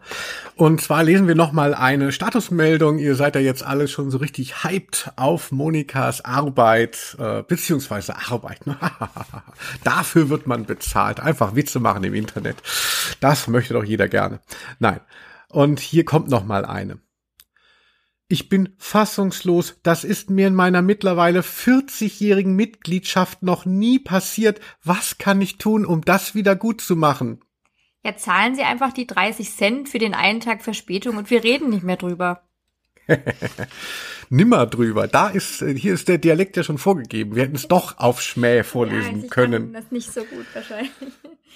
[0.56, 3.00] Und zwar lesen wir nochmal eine Statusmeldung.
[3.00, 8.60] Ihr seid ja jetzt alle schon so richtig hyped auf Monikas Arbeit, äh, beziehungsweise Arbeit.
[9.84, 11.20] Dafür wird man bezahlt.
[11.20, 12.58] Einfach Witze machen im Internet.
[13.22, 14.40] Das möchte doch jeder gerne.
[14.78, 15.00] Nein.
[15.50, 17.00] Und hier kommt nochmal eine.
[18.30, 24.60] Ich bin fassungslos, das ist mir in meiner mittlerweile 40-jährigen Mitgliedschaft noch nie passiert.
[24.84, 27.42] Was kann ich tun, um das wieder gut zu machen?
[28.04, 31.70] Ja, zahlen Sie einfach die 30 Cent für den einen Tag Verspätung und wir reden
[31.70, 32.44] nicht mehr drüber.
[34.30, 35.08] Nimmer drüber.
[35.08, 37.36] Da ist, äh, hier ist der Dialekt ja schon vorgegeben.
[37.36, 39.74] Wir hätten es doch auf Schmäh vorlesen ja, ich können.
[39.74, 40.92] das nicht so gut wahrscheinlich.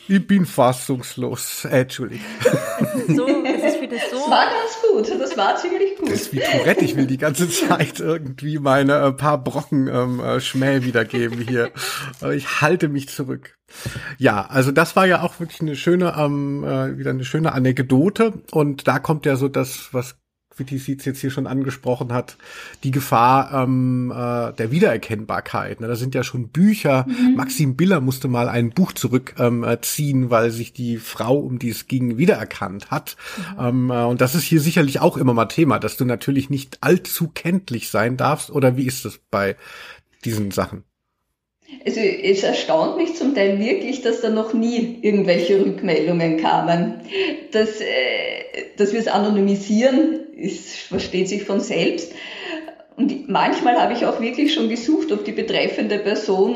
[0.08, 1.66] Ich bin fassungslos.
[1.66, 2.26] Äh, Entschuldigung.
[3.08, 3.26] So,
[3.92, 4.18] ist wieder so.
[4.18, 5.22] Das war ganz gut.
[5.22, 6.10] Das war ziemlich gut.
[6.10, 6.86] Das ist wie Tourette.
[6.86, 11.72] Ich will die ganze Zeit irgendwie meine äh, paar Brocken ähm, äh, Schmäh wiedergeben hier.
[12.34, 13.58] ich halte mich zurück.
[14.18, 18.34] Ja, also das war ja auch wirklich eine schöne, ähm, äh, wieder eine schöne Anekdote.
[18.52, 20.16] Und da kommt ja so das, was
[20.60, 22.38] wie die Sietz jetzt hier schon angesprochen hat,
[22.84, 25.82] die Gefahr ähm, äh, der Wiedererkennbarkeit.
[25.82, 25.88] Ne?
[25.88, 27.06] Da sind ja schon Bücher.
[27.08, 27.36] Mhm.
[27.36, 31.88] Maxim Biller musste mal ein Buch zurückziehen, ähm, weil sich die Frau, um die es
[31.88, 33.18] ging, wiedererkannt hat.
[33.58, 33.66] Mhm.
[33.66, 36.80] Ähm, äh, und das ist hier sicherlich auch immer mal Thema, dass du natürlich nicht
[36.82, 38.50] allzu kenntlich sein darfst.
[38.50, 39.56] Oder wie ist es bei
[40.26, 40.84] diesen Sachen?
[41.86, 47.02] Also es erstaunt mich zum Teil wirklich, dass da noch nie irgendwelche Rückmeldungen kamen.
[47.52, 47.86] Dass, äh,
[48.78, 52.14] dass wir es anonymisieren, ist, versteht sich von selbst.
[52.96, 56.56] und manchmal habe ich auch wirklich schon gesucht, ob die betreffende Person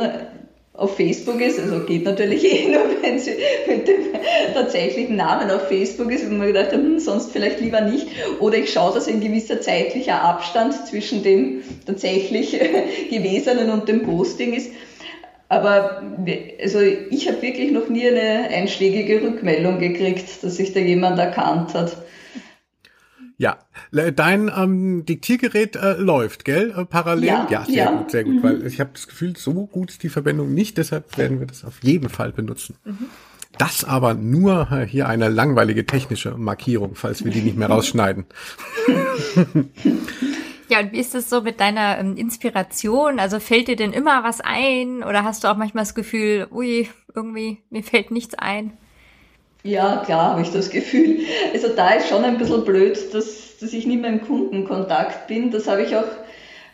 [0.73, 1.59] auf Facebook ist.
[1.59, 3.35] Also geht natürlich eh nur, wenn sie
[3.67, 3.99] mit dem
[4.53, 8.07] tatsächlichen Namen auf Facebook ist, wo man gedacht hat, hm, sonst vielleicht lieber nicht.
[8.39, 12.51] Oder ich schaue, dass ein gewisser zeitlicher Abstand zwischen dem tatsächlich
[13.09, 14.71] Gewesenen und dem Posting ist.
[15.51, 16.01] Aber
[16.61, 21.73] also ich habe wirklich noch nie eine einschlägige Rückmeldung gekriegt, dass sich da jemand erkannt
[21.73, 21.97] hat.
[23.37, 23.57] Ja,
[23.91, 26.73] dein ähm, Diktiergerät äh, läuft, gell?
[26.77, 27.27] Äh, parallel?
[27.27, 27.91] Ja, ja sehr ja.
[27.91, 28.43] gut, sehr gut, mhm.
[28.43, 31.65] weil ich habe das Gefühl, so gut ist die Verbindung nicht, deshalb werden wir das
[31.65, 32.77] auf jeden Fall benutzen.
[32.85, 33.07] Mhm.
[33.57, 38.23] Das aber nur äh, hier eine langweilige technische Markierung, falls wir die nicht mehr rausschneiden.
[40.71, 43.19] Ja, und wie ist es so mit deiner ähm, Inspiration?
[43.19, 46.87] Also fällt dir denn immer was ein oder hast du auch manchmal das Gefühl, ui,
[47.13, 48.71] irgendwie, mir fällt nichts ein?
[49.63, 51.25] Ja, klar habe ich das Gefühl.
[51.53, 55.51] Also da ist schon ein bisschen blöd, dass, dass ich nicht mehr im Kundenkontakt bin.
[55.51, 56.07] Das habe ich auch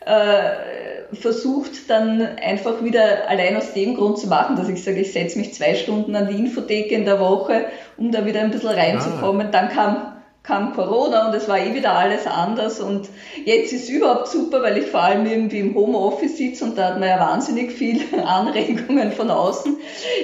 [0.05, 5.11] äh, versucht dann einfach wieder allein aus dem Grund zu machen, dass ich sage, ich
[5.11, 7.65] setze mich zwei Stunden an die Infotheke in der Woche,
[7.97, 9.47] um da wieder ein bisschen reinzukommen.
[9.47, 9.51] Ah.
[9.51, 10.16] Dann kam
[10.47, 13.09] kam Corona und es war eh wieder alles anders und
[13.43, 16.99] jetzt ist überhaupt super, weil ich vor allem irgendwie im Homeoffice sitze und da hat
[16.99, 19.75] man ja wahnsinnig viel Anregungen von außen.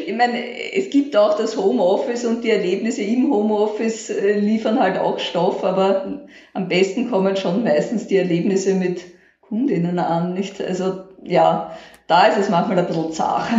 [0.07, 0.39] Ich meine,
[0.73, 5.61] es gibt auch das Homeoffice und die Erlebnisse im Homeoffice äh, liefern halt auch Stoff,
[5.65, 6.21] aber
[6.53, 9.01] am besten kommen schon meistens die Erlebnisse mit
[9.41, 10.61] Kundinnen an, nicht?
[10.61, 11.75] Also ja,
[12.07, 13.49] da ist es manchmal ein bisschen zart.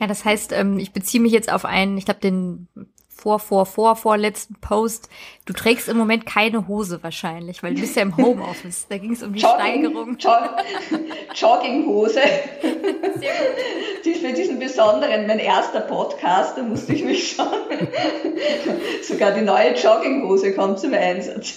[0.00, 2.68] Ja, das heißt, ähm, ich beziehe mich jetzt auf einen, ich glaube, den
[3.16, 5.08] vor, vor, vor, vorletzten Post.
[5.46, 8.86] Du trägst im Moment keine Hose wahrscheinlich, weil du bist ja im Homeoffice.
[8.88, 10.16] Da ging es um die Jogging, Steigerung.
[10.18, 10.50] Jog
[11.36, 12.14] Jogginghose.
[12.14, 14.04] Sehr gut.
[14.04, 17.46] Die für diesen besonderen, mein erster Podcast, da musste ich mich schon.
[19.02, 21.54] Sogar die neue Jogginghose kommt zum Einsatz.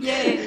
[0.00, 0.38] Yay.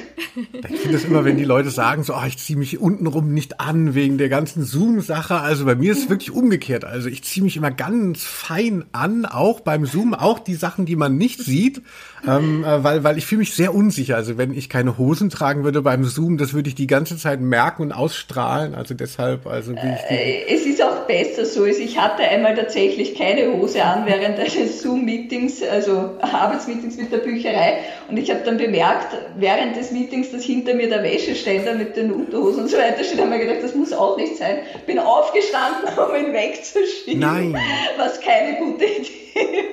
[0.69, 3.59] Ich finde es immer, wenn die Leute sagen, so, oh, ich ziehe mich untenrum nicht
[3.59, 5.35] an wegen der ganzen Zoom-Sache.
[5.35, 6.85] Also bei mir ist es wirklich umgekehrt.
[6.85, 10.95] Also ich ziehe mich immer ganz fein an, auch beim Zoom, auch die Sachen, die
[10.95, 11.81] man nicht sieht,
[12.25, 14.15] ähm, äh, weil, weil ich fühle mich sehr unsicher.
[14.15, 17.41] Also wenn ich keine Hosen tragen würde beim Zoom, das würde ich die ganze Zeit
[17.41, 18.75] merken und ausstrahlen.
[18.75, 21.63] Also deshalb, also wie ich äh, Es ist auch besser so.
[21.63, 27.19] Also ich hatte einmal tatsächlich keine Hose an während eines Zoom-Meetings, also Arbeitsmeetings mit der
[27.19, 27.79] Bücherei.
[28.09, 32.11] Und ich habe dann bemerkt, während des Meetings, dass hinter mir der Wäscheständer mit den
[32.11, 34.59] Unterhosen und so weiter steht, haben wir gedacht, das muss auch nicht sein.
[34.85, 37.19] Bin aufgestanden, um ihn wegzuschieben.
[37.19, 37.57] Nein.
[37.97, 39.11] Was keine gute Idee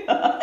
[0.06, 0.38] war.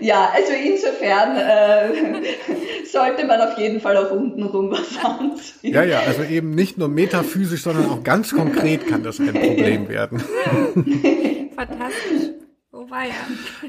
[0.00, 5.72] Ja, also insofern äh, sollte man auf jeden Fall auch untenrum was anziehen.
[5.72, 9.88] Ja, ja, also eben nicht nur metaphysisch, sondern auch ganz konkret kann das ein Problem
[9.88, 10.22] werden.
[11.54, 12.34] Fantastisch.
[12.76, 12.86] Oh.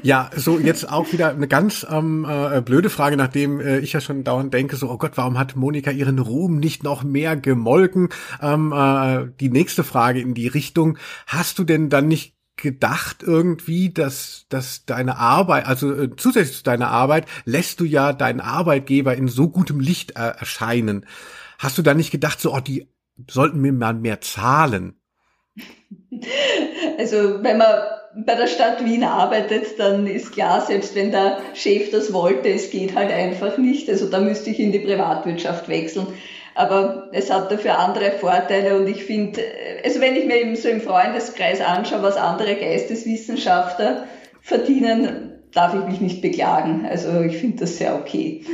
[0.02, 4.00] Ja, so jetzt auch wieder eine ganz ähm, äh, blöde Frage, nachdem äh, ich ja
[4.00, 8.08] schon dauernd denke, so, oh Gott, warum hat Monika ihren Ruhm nicht noch mehr gemolken?
[8.42, 13.90] Ähm, äh, die nächste Frage in die Richtung, hast du denn dann nicht gedacht irgendwie,
[13.92, 19.14] dass, dass deine Arbeit, also äh, zusätzlich zu deiner Arbeit, lässt du ja deinen Arbeitgeber
[19.14, 21.06] in so gutem Licht äh, erscheinen.
[21.58, 22.88] Hast du da nicht gedacht, so, oh, die
[23.30, 24.94] sollten mir mal mehr zahlen?
[26.98, 27.74] Also, wenn man
[28.24, 32.70] bei der Stadt Wien arbeitet, dann ist klar, selbst wenn der Chef das wollte, es
[32.70, 33.90] geht halt einfach nicht.
[33.90, 36.06] Also da müsste ich in die Privatwirtschaft wechseln
[36.56, 39.42] aber es hat dafür andere Vorteile und ich finde,
[39.84, 44.04] also wenn ich mir eben so im Freundeskreis anschaue, was andere Geisteswissenschaftler
[44.40, 46.86] verdienen, darf ich mich nicht beklagen.
[46.88, 48.44] Also ich finde das sehr okay.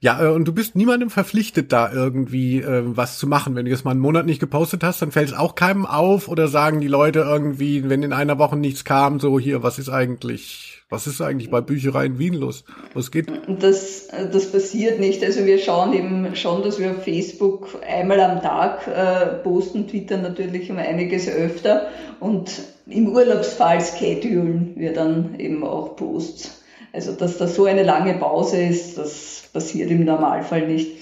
[0.00, 3.56] Ja, äh, und du bist niemandem verpflichtet, da irgendwie äh, was zu machen.
[3.56, 6.28] Wenn du jetzt mal einen Monat nicht gepostet hast, dann fällt es auch keinem auf
[6.28, 9.88] oder sagen die Leute irgendwie, wenn in einer Woche nichts kam, so hier, was ist
[9.88, 12.64] eigentlich was ist eigentlich bei Bücherei in Wien los?
[12.94, 13.30] Was geht?
[13.46, 15.22] Das, das passiert nicht.
[15.22, 20.22] Also wir schauen eben schon, dass wir auf Facebook einmal am Tag äh, posten, twittern
[20.22, 21.88] natürlich um einiges öfter
[22.20, 22.50] und
[22.86, 26.62] im Urlaubsfall schedulen wir dann eben auch Posts.
[26.92, 30.96] Also dass da so eine lange Pause ist, das passiert im Normalfall nicht.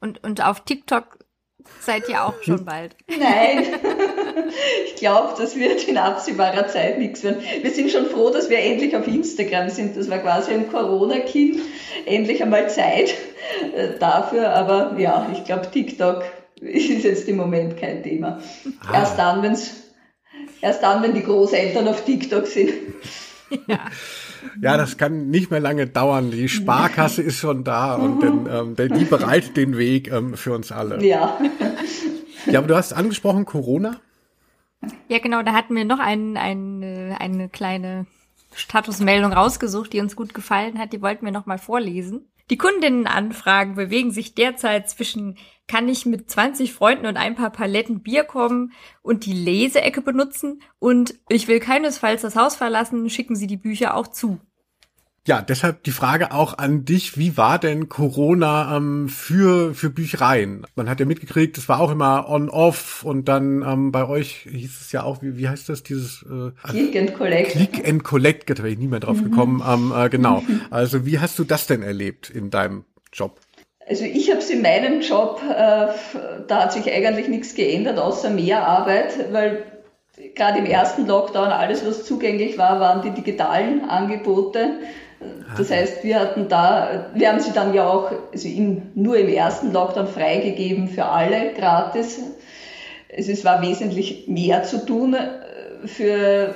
[0.00, 1.18] Und, und auf TikTok
[1.80, 2.96] seid ihr auch schon bald.
[3.08, 3.66] Nein,
[4.86, 7.42] ich glaube, das wird in absehbarer Zeit nichts werden.
[7.62, 9.96] Wir sind schon froh, dass wir endlich auf Instagram sind.
[9.96, 11.60] Das war quasi ein Corona-Kind.
[12.06, 13.14] Endlich einmal Zeit
[13.74, 14.50] äh, dafür.
[14.50, 16.24] Aber ja, ich glaube, TikTok
[16.60, 18.40] ist jetzt im Moment kein Thema.
[18.86, 19.00] Ah.
[19.00, 19.92] Erst dann, wenn's,
[20.60, 22.72] erst dann, wenn die Großeltern auf TikTok sind.
[23.68, 23.78] Ja.
[24.60, 26.30] Ja, das kann nicht mehr lange dauern.
[26.30, 30.72] Die Sparkasse ist schon da und den, ähm, die bereitet den Weg ähm, für uns
[30.72, 31.04] alle.
[31.04, 31.38] Ja.
[32.48, 33.96] Ja, aber du hast angesprochen Corona.
[35.08, 38.06] Ja, genau, da hatten wir noch ein, ein, eine kleine
[38.54, 40.92] Statusmeldung rausgesucht, die uns gut gefallen hat.
[40.92, 42.28] Die wollten wir noch mal vorlesen.
[42.50, 48.02] Die Kundinnenanfragen bewegen sich derzeit zwischen kann ich mit 20 Freunden und ein paar Paletten
[48.02, 53.48] Bier kommen und die Leseecke benutzen und ich will keinesfalls das Haus verlassen, schicken Sie
[53.48, 54.40] die Bücher auch zu.
[55.26, 60.64] Ja, deshalb die Frage auch an dich, wie war denn Corona ähm, für, für Büchereien?
[60.76, 64.80] Man hat ja mitgekriegt, es war auch immer on-off und dann ähm, bei euch hieß
[64.82, 67.50] es ja auch, wie, wie heißt das, dieses äh, Click and Collect.
[67.50, 69.30] Click and Collect, da wäre ich nie mehr drauf mhm.
[69.30, 69.64] gekommen.
[69.66, 70.42] Ähm, äh, genau.
[70.70, 73.40] Also wie hast du das denn erlebt in deinem Job?
[73.88, 75.88] Also ich habe es in meinem Job, äh,
[76.46, 79.64] da hat sich eigentlich nichts geändert, außer mehr Arbeit, weil
[80.34, 84.78] gerade im ersten Lockdown alles, was zugänglich war, waren die digitalen Angebote.
[85.56, 89.28] Das heißt, wir hatten da, wir haben sie dann ja auch also im, nur im
[89.28, 92.20] ersten Lockdown freigegeben für alle gratis.
[93.16, 96.54] Also es war wesentlich mehr zu tun äh, für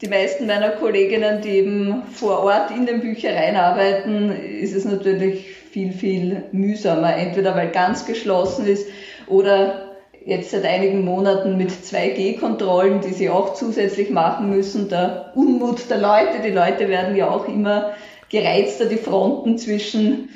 [0.00, 5.44] die meisten meiner Kolleginnen, die eben vor Ort in den Büchereien arbeiten, ist es natürlich
[5.72, 7.16] viel, viel mühsamer.
[7.16, 8.86] Entweder weil ganz geschlossen ist
[9.26, 9.87] oder
[10.28, 15.98] jetzt seit einigen Monaten mit 2G-Kontrollen, die sie auch zusätzlich machen müssen, der Unmut der
[15.98, 16.42] Leute.
[16.44, 17.94] Die Leute werden ja auch immer
[18.28, 20.28] gereizter, die Fronten zwischen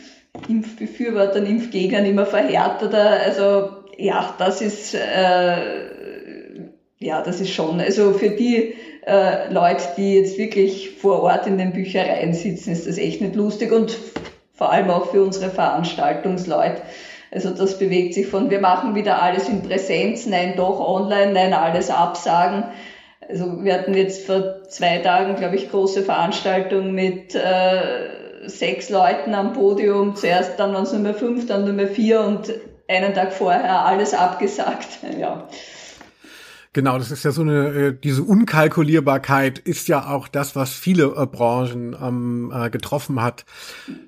[0.48, 3.20] Impfbefürwortern, Impfgegnern immer verhärteter.
[3.22, 5.92] Also ja, das ist äh,
[6.98, 7.78] ja, das ist schon.
[7.78, 8.74] Also für die
[9.06, 13.34] äh, Leute, die jetzt wirklich vor Ort in den Büchereien sitzen, ist das echt nicht
[13.34, 13.98] lustig und
[14.54, 16.80] vor allem auch für unsere Veranstaltungsleute
[17.32, 21.54] also das bewegt sich von, wir machen wieder alles in Präsenz, nein, doch online, nein,
[21.54, 22.64] alles absagen.
[23.26, 29.34] Also wir hatten jetzt vor zwei Tagen, glaube ich, große Veranstaltung mit äh, sechs Leuten
[29.34, 30.14] am Podium.
[30.14, 32.52] Zuerst dann waren es nur mehr fünf, dann nur mehr vier und
[32.86, 34.98] einen Tag vorher alles abgesagt.
[35.18, 35.48] Ja.
[36.74, 41.04] Genau, das ist ja so eine, äh, diese Unkalkulierbarkeit ist ja auch das, was viele
[41.16, 43.44] äh, Branchen ähm, äh, getroffen hat.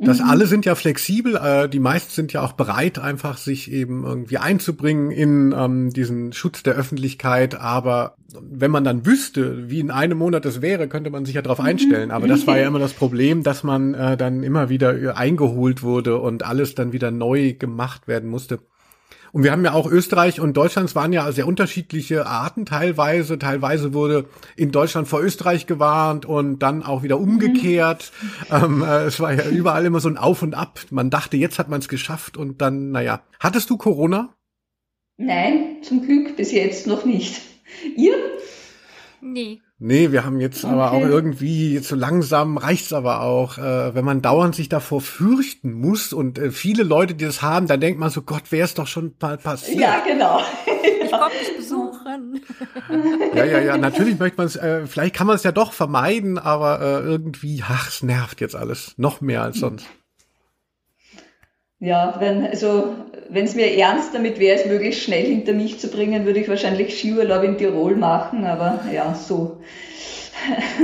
[0.01, 0.31] Das mhm.
[0.31, 4.39] alle sind ja flexibel, äh, die meisten sind ja auch bereit, einfach sich eben irgendwie
[4.39, 7.55] einzubringen in ähm, diesen Schutz der Öffentlichkeit.
[7.55, 11.43] Aber wenn man dann wüsste, wie in einem Monat das wäre, könnte man sich ja
[11.43, 11.67] darauf mhm.
[11.67, 12.11] einstellen.
[12.11, 15.83] Aber das war ja immer das Problem, dass man äh, dann immer wieder äh, eingeholt
[15.83, 18.61] wurde und alles dann wieder neu gemacht werden musste.
[19.35, 23.37] Und wir haben ja auch Österreich und Deutschland waren ja sehr unterschiedliche Arten teilweise.
[23.37, 28.13] Teilweise wurde in Deutschland vor Österreich gewarnt und dann auch wieder umgekehrt.
[28.49, 28.65] Mhm.
[28.65, 30.79] Ähm, äh, es war ja überall immer so ein Auf und Ab.
[30.91, 33.25] Man dachte, jetzt hat man es geschafft und dann, naja.
[33.41, 34.37] Hattest du Corona?
[35.17, 37.41] Nein, zum Glück bis jetzt noch nicht.
[37.97, 38.15] Ihr?
[39.21, 39.61] Nee.
[39.87, 40.73] Nee, wir haben jetzt okay.
[40.73, 45.75] aber auch irgendwie, so langsam reicht's aber auch, äh, wenn man dauernd sich davor fürchten
[45.75, 48.73] muss und äh, viele Leute, die das haben, dann denkt man so, Gott, wäre es
[48.73, 49.79] doch schon mal passiert.
[49.79, 50.41] Ja, genau.
[51.05, 52.41] Ich komme dich besuchen.
[53.35, 56.39] Ja, ja, ja, natürlich möchte man es, äh, vielleicht kann man es ja doch vermeiden,
[56.39, 59.85] aber äh, irgendwie, ach, es nervt jetzt alles, noch mehr als sonst.
[61.85, 62.95] Ja, wenn, also,
[63.29, 66.49] wenn es mir ernst damit wäre, es möglichst schnell hinter mich zu bringen, würde ich
[66.49, 69.59] wahrscheinlich Skiurlaub in Tirol machen, aber ja, so,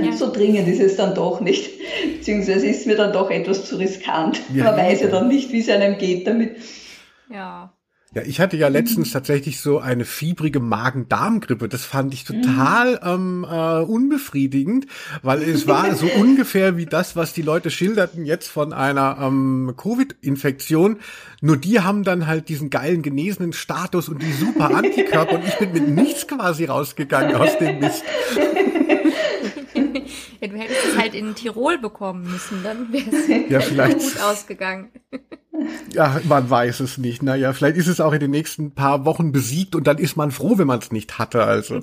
[0.04, 0.12] ja.
[0.16, 1.70] so dringend ist es dann doch nicht.
[2.18, 4.42] Beziehungsweise ist es mir dann doch etwas zu riskant.
[4.54, 6.56] Ja, Man weiß ja dann nicht, wie es einem geht damit.
[7.32, 7.72] Ja.
[8.12, 11.68] Ja, ich hatte ja letztens tatsächlich so eine fiebrige Magen-Darm-Grippe.
[11.68, 14.88] Das fand ich total ähm, äh, unbefriedigend,
[15.22, 19.74] weil es war so ungefähr wie das, was die Leute schilderten jetzt von einer ähm,
[19.76, 20.96] Covid-Infektion.
[21.40, 25.56] Nur die haben dann halt diesen geilen genesenen Status und die super Antikörper und ich
[25.58, 28.02] bin mit nichts quasi rausgegangen aus dem Mist.
[30.40, 34.20] Ja, du hättest es halt in Tirol bekommen müssen, dann wäre es ja, vielleicht gut
[34.22, 34.90] ausgegangen.
[35.92, 37.22] Ja, man weiß es nicht.
[37.22, 40.30] Naja, vielleicht ist es auch in den nächsten paar Wochen besiegt und dann ist man
[40.30, 41.44] froh, wenn man es nicht hatte.
[41.44, 41.82] Also.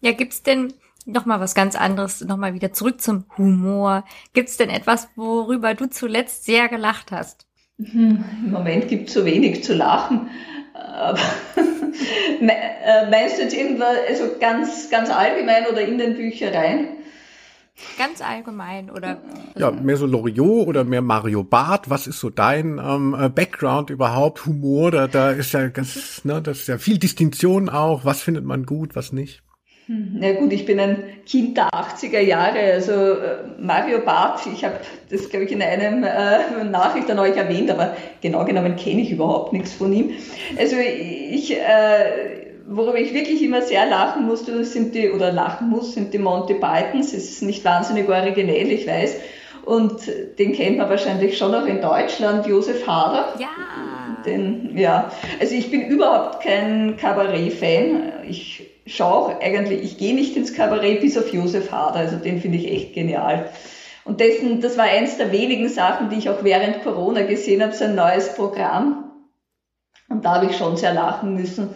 [0.00, 0.72] Ja, gibt's denn
[1.06, 4.04] noch mal was ganz anderes, noch mal wieder zurück zum Humor.
[4.32, 7.46] Gibt's denn etwas, worüber du zuletzt sehr gelacht hast?
[7.78, 10.28] Hm, Im Moment gibt es so wenig zu lachen.
[10.74, 11.18] Aber
[12.40, 16.97] äh, meinst du jetzt irgendwas, also ganz, ganz allgemein oder in den Büchereien?
[17.96, 19.18] Ganz allgemein oder?
[19.56, 21.90] Ja, mehr so Loriot oder mehr Mario Barth.
[21.90, 24.46] Was ist so dein ähm, äh, Background überhaupt?
[24.46, 28.04] Humor, da, da ist ja ganz, ne, das ist ja viel Distinktion auch.
[28.04, 29.42] Was findet man gut, was nicht?
[29.88, 34.62] Hm, na gut, ich bin ein Kind der 80er Jahre, also äh, Mario Barth, ich
[34.62, 39.00] habe das, glaube ich, in einem äh, Nachricht an euch erwähnt, aber genau genommen kenne
[39.00, 40.10] ich überhaupt nichts von ihm.
[40.58, 42.37] Also ich, äh,
[42.68, 46.54] worüber ich wirklich immer sehr lachen musste, sind die, oder lachen muss, sind die Monty
[46.54, 47.12] Pythons.
[47.12, 49.16] Es ist nicht wahnsinnig originell, ich weiß.
[49.64, 50.00] Und
[50.38, 53.34] den kennt man wahrscheinlich schon auch in Deutschland, Josef Hader.
[53.38, 53.48] Ja.
[54.24, 55.10] Den, ja.
[55.40, 58.24] Also ich bin überhaupt kein Kabarett-Fan.
[58.28, 62.40] Ich schaue auch eigentlich, ich gehe nicht ins Kabarett bis auf Josef Hader, also den
[62.40, 63.50] finde ich echt genial.
[64.04, 67.74] Und dessen, das war eins der wenigen Sachen, die ich auch während Corona gesehen habe,
[67.74, 69.12] so ein neues Programm.
[70.08, 71.74] Und da habe ich schon sehr lachen müssen.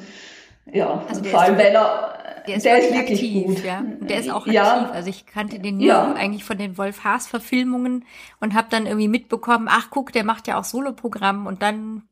[0.67, 3.65] Ja, also vor allem, weil er der ist, der ist wirklich aktiv, gut.
[3.65, 3.83] ja.
[4.01, 4.55] Der ist auch aktiv.
[4.55, 4.91] Ja.
[4.91, 6.13] Also ich kannte den nur ja.
[6.15, 8.05] eigentlich von den Wolf Haas Verfilmungen
[8.41, 12.03] und habe dann irgendwie mitbekommen, ach guck, der macht ja auch Soloprogramm und dann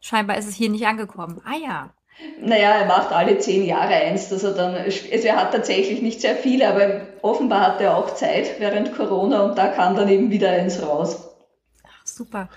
[0.00, 1.40] scheinbar ist es hier nicht angekommen.
[1.44, 1.90] Ah ja.
[2.40, 6.20] Naja, er macht alle zehn Jahre eins, dass er dann, also er hat tatsächlich nicht
[6.20, 10.30] sehr viele, aber offenbar hat er auch Zeit während Corona und da kam dann eben
[10.30, 11.30] wieder eins raus.
[11.82, 12.48] Ach, super.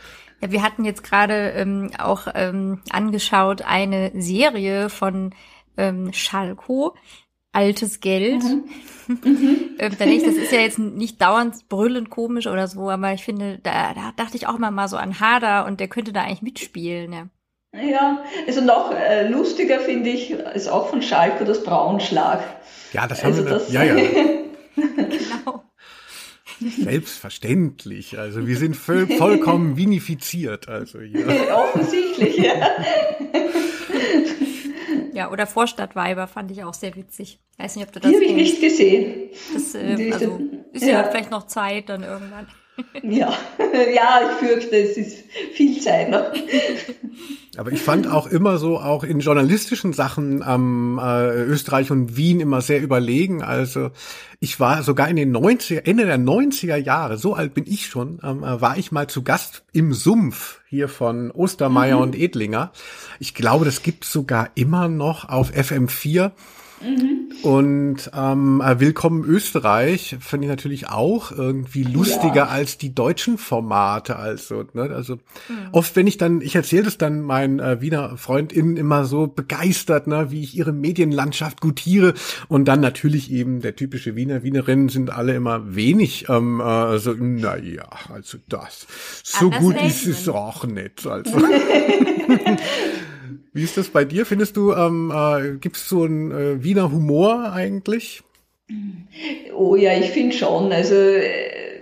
[0.44, 5.34] Ja, wir hatten jetzt gerade ähm, auch ähm, angeschaut eine Serie von
[5.78, 6.96] ähm, Schalko,
[7.54, 8.44] altes Geld.
[8.44, 8.64] Mhm.
[9.06, 9.76] Mhm.
[9.80, 13.22] ähm, da ich, das ist ja jetzt nicht dauernd brüllend komisch oder so, aber ich
[13.22, 16.22] finde, da, da dachte ich auch immer mal so an Hader und der könnte da
[16.22, 17.12] eigentlich mitspielen.
[17.12, 17.28] Ja.
[17.76, 22.41] Ja, also noch äh, lustiger finde ich, ist auch von Schalke das Braunschlag.
[22.94, 23.52] Ja, das haben also wir.
[23.52, 23.96] Das, ja, ja.
[24.76, 25.64] genau.
[26.84, 28.18] Selbstverständlich.
[28.18, 30.68] Also wir sind voll, vollkommen vinifiziert.
[30.68, 31.28] Also hier.
[31.56, 32.54] Offensichtlich, ja.
[35.14, 37.39] Ja, oder Vorstadtweiber fand ich auch sehr witzig.
[37.51, 39.30] Ich weiß nicht, ob du das Die habe ich nicht gesehen.
[39.54, 40.39] Das äh, also,
[40.72, 41.01] ist ja.
[41.01, 42.47] ja vielleicht noch Zeit dann irgendwann.
[43.03, 43.34] Ja,
[43.93, 45.17] ja, ich fürchte, es ist
[45.53, 46.26] viel Zeit noch.
[47.57, 52.39] Aber ich fand auch immer so, auch in journalistischen Sachen am äh, Österreich und Wien
[52.39, 53.43] immer sehr überlegen.
[53.43, 53.91] Also
[54.39, 58.19] ich war sogar in den 90er, Ende der 90er Jahre, so alt bin ich schon,
[58.24, 62.01] ähm, äh, war ich mal zu Gast im Sumpf hier von Ostermeier mhm.
[62.01, 62.71] und Edlinger.
[63.19, 66.32] Ich glaube, das gibt sogar immer noch auf FM4.
[66.84, 67.31] Mhm.
[67.43, 72.47] Und ähm, äh, Willkommen Österreich finde ich natürlich auch irgendwie lustiger ja.
[72.47, 74.17] als die deutschen Formate.
[74.17, 74.84] Also, ne?
[74.93, 75.69] also mhm.
[75.71, 80.07] oft, wenn ich dann, ich erzähle das dann meinen äh, Wiener FreundInnen immer so begeistert,
[80.07, 82.13] ne, wie ich ihre Medienlandschaft gutiere.
[82.49, 87.13] Und dann natürlich eben der typische Wiener, Wienerinnen sind alle immer wenig, ähm, äh, so,
[87.13, 88.88] naja, also das.
[89.23, 91.05] So Anders gut ist es auch nicht.
[91.07, 91.31] Also.
[93.52, 94.26] Wie ist das bei dir?
[94.26, 98.24] Findest du, ähm, äh, gibt es so einen äh, Wiener Humor eigentlich?
[99.56, 100.72] Oh ja, ich finde schon.
[100.72, 101.82] Also äh,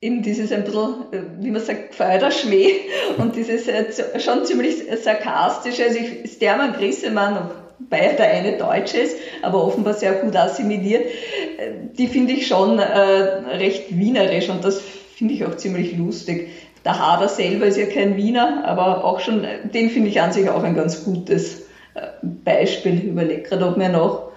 [0.00, 2.72] eben dieses ein bisschen, äh, wie man sagt, Förderschmäh
[3.18, 5.84] und dieses äh, schon ziemlich sarkastische.
[5.84, 11.72] Also ich, Stermann Grissemann, wobei der eine Deutsch ist, aber offenbar sehr gut assimiliert, äh,
[11.96, 16.48] die finde ich schon recht wienerisch und das finde ich auch ziemlich lustig.
[16.84, 20.48] Der Hader selber ist ja kein Wiener, aber auch schon, den finde ich an sich
[20.48, 21.62] auch ein ganz gutes
[21.94, 22.94] äh, Beispiel.
[22.94, 24.28] Ich überlege gerade, ob mir noch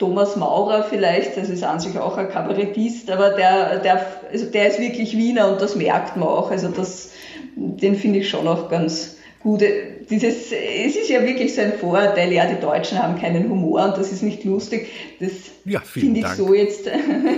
[0.00, 4.68] Thomas Maurer vielleicht, das ist an sich auch ein Kabarettist, aber der, der, also der
[4.68, 6.50] ist wirklich Wiener und das merkt man auch.
[6.50, 7.12] Also das,
[7.54, 9.62] den finde ich schon auch ganz gut.
[10.08, 13.98] Dieses, es ist ja wirklich so ein Vorurteil, ja, die Deutschen haben keinen Humor und
[13.98, 14.88] das ist nicht lustig.
[15.20, 15.32] Das
[15.66, 16.36] ja, finde ich Dank.
[16.36, 16.88] so jetzt.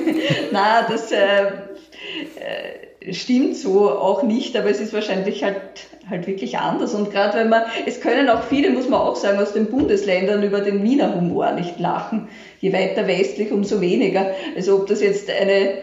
[0.52, 6.58] Na, das äh, äh, stimmt so auch nicht, aber es ist wahrscheinlich halt, halt wirklich
[6.58, 6.94] anders.
[6.94, 10.42] Und gerade wenn man, es können auch viele, muss man auch sagen, aus den Bundesländern
[10.42, 12.28] über den Wiener Humor nicht lachen.
[12.60, 14.32] Je weiter westlich, umso weniger.
[14.54, 15.78] Also ob das jetzt eine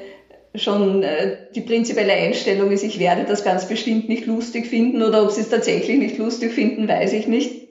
[0.56, 5.24] schon äh, die prinzipielle Einstellung ist, ich werde das ganz bestimmt nicht lustig finden oder
[5.24, 7.70] ob sie es tatsächlich nicht lustig finden, weiß ich nicht.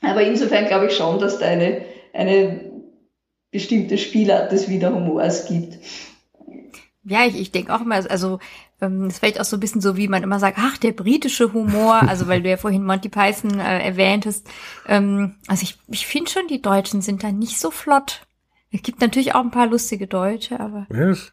[0.00, 1.82] Aber insofern glaube ich schon, dass da eine,
[2.12, 2.60] eine
[3.50, 5.78] bestimmte Spielart des Wiederhumors gibt.
[7.08, 8.40] Ja, ich, ich denke auch immer, also
[8.80, 11.52] ähm, es vielleicht auch so ein bisschen so, wie man immer sagt, ach, der britische
[11.52, 14.48] Humor, also weil du ja vorhin Monty Python äh, erwähntest.
[14.86, 18.26] Ähm, also ich, ich finde schon, die Deutschen sind da nicht so flott.
[18.72, 20.86] Es gibt natürlich auch ein paar lustige Deutsche, aber.
[20.90, 21.32] Yes.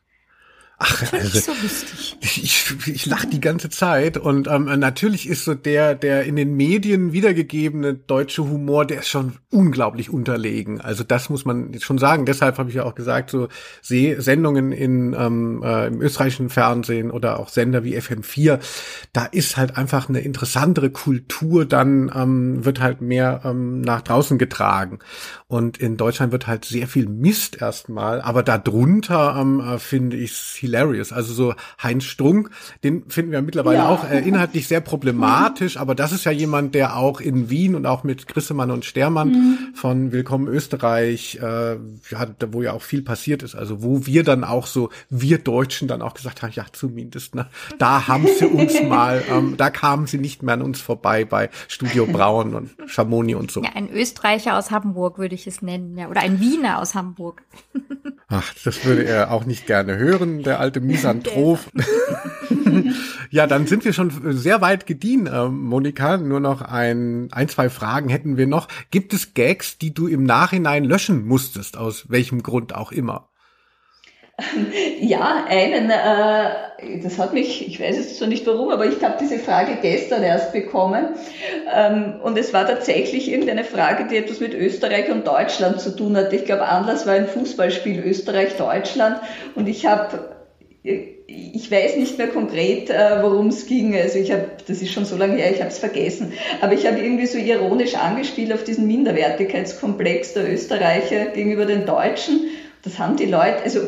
[0.86, 2.18] Ach, also, so lustig.
[2.20, 6.56] Ich, ich, lache die ganze Zeit und ähm, natürlich ist so der, der in den
[6.56, 10.82] Medien wiedergegebene deutsche Humor, der ist schon unglaublich unterlegen.
[10.82, 12.26] Also das muss man schon sagen.
[12.26, 13.48] Deshalb habe ich ja auch gesagt, so
[13.82, 18.60] Seh Sendungen in ähm, äh, im österreichischen Fernsehen oder auch Sender wie FM4,
[19.14, 21.66] da ist halt einfach eine interessantere Kultur.
[21.66, 25.00] Dann ähm, wird halt mehr ähm, nach draußen getragen
[25.48, 30.34] und in Deutschland wird halt sehr viel Mist erstmal, aber darunter ähm, äh, finde ich
[30.74, 31.14] hilarious.
[31.14, 32.50] Also so Heinz Strunk,
[32.84, 33.90] den finden wir mittlerweile ja.
[33.90, 37.86] auch äh, inhaltlich sehr problematisch, aber das ist ja jemand, der auch in Wien und
[37.86, 39.58] auch mit Grissemann und Stermann mhm.
[39.76, 44.44] von Willkommen Österreich, äh, ja, wo ja auch viel passiert ist, also wo wir dann
[44.44, 47.48] auch so, wir Deutschen dann auch gesagt haben, ja zumindest, ne,
[47.78, 51.50] da haben sie uns mal, ähm, da kamen sie nicht mehr an uns vorbei bei
[51.68, 53.62] Studio Braun und Schamoni und so.
[53.64, 57.44] Ja, ein Österreicher aus Hamburg würde ich es nennen, ja, oder ein Wiener aus Hamburg.
[58.36, 61.60] Ach, das würde er auch nicht gerne hören, der alte Misanthrop.
[63.30, 66.18] ja, dann sind wir schon sehr weit gediehen, äh, Monika.
[66.18, 68.70] Nur noch ein, ein, zwei Fragen hätten wir noch.
[68.90, 73.28] Gibt es Gags, die du im Nachhinein löschen musstest, aus welchem Grund auch immer?
[75.00, 79.18] Ja, einen, äh, das hat mich, ich weiß jetzt so nicht warum, aber ich habe
[79.20, 81.10] diese Frage gestern erst bekommen.
[81.74, 86.16] Ähm, und es war tatsächlich irgendeine Frage, die etwas mit Österreich und Deutschland zu tun
[86.16, 86.32] hat.
[86.34, 89.20] Ich glaube, Anlass war ein Fußballspiel Österreich-Deutschland.
[89.56, 90.34] Und ich habe
[90.84, 93.96] ich weiß nicht mehr konkret, äh, worum es ging.
[93.96, 96.34] Also ich habe, das ist schon so lange her, ich habe es vergessen.
[96.62, 102.42] Aber ich habe irgendwie so ironisch angespielt auf diesen Minderwertigkeitskomplex der Österreicher gegenüber den Deutschen.
[102.84, 103.80] Das haben die Leute, also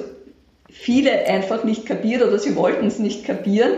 [0.70, 3.72] viele einfach nicht kapiert oder sie wollten es nicht kapieren.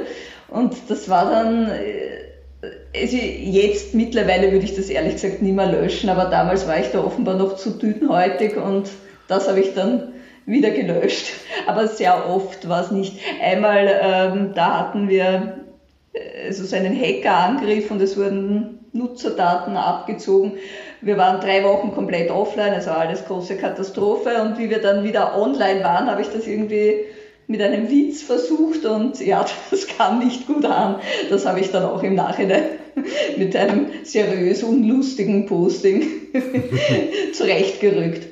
[0.49, 5.71] Und das war dann, äh, also jetzt mittlerweile würde ich das ehrlich gesagt nie mehr
[5.71, 8.89] löschen, aber damals war ich da offenbar noch zu dünnhäutig und
[9.27, 10.13] das habe ich dann
[10.47, 11.33] wieder gelöscht.
[11.67, 13.19] Aber sehr oft war es nicht.
[13.39, 15.65] Einmal, ähm, da hatten wir
[16.13, 20.53] äh, so einen Hackerangriff und es wurden Nutzerdaten abgezogen.
[21.01, 24.41] Wir waren drei Wochen komplett offline, also alles große Katastrophe.
[24.41, 27.05] Und wie wir dann wieder online waren, habe ich das irgendwie
[27.47, 30.95] mit einem Witz versucht und ja, das kam nicht gut an.
[31.29, 32.63] Das habe ich dann auch im Nachhinein
[33.37, 36.03] mit einem seriös und lustigen Posting
[37.33, 38.26] zurechtgerückt.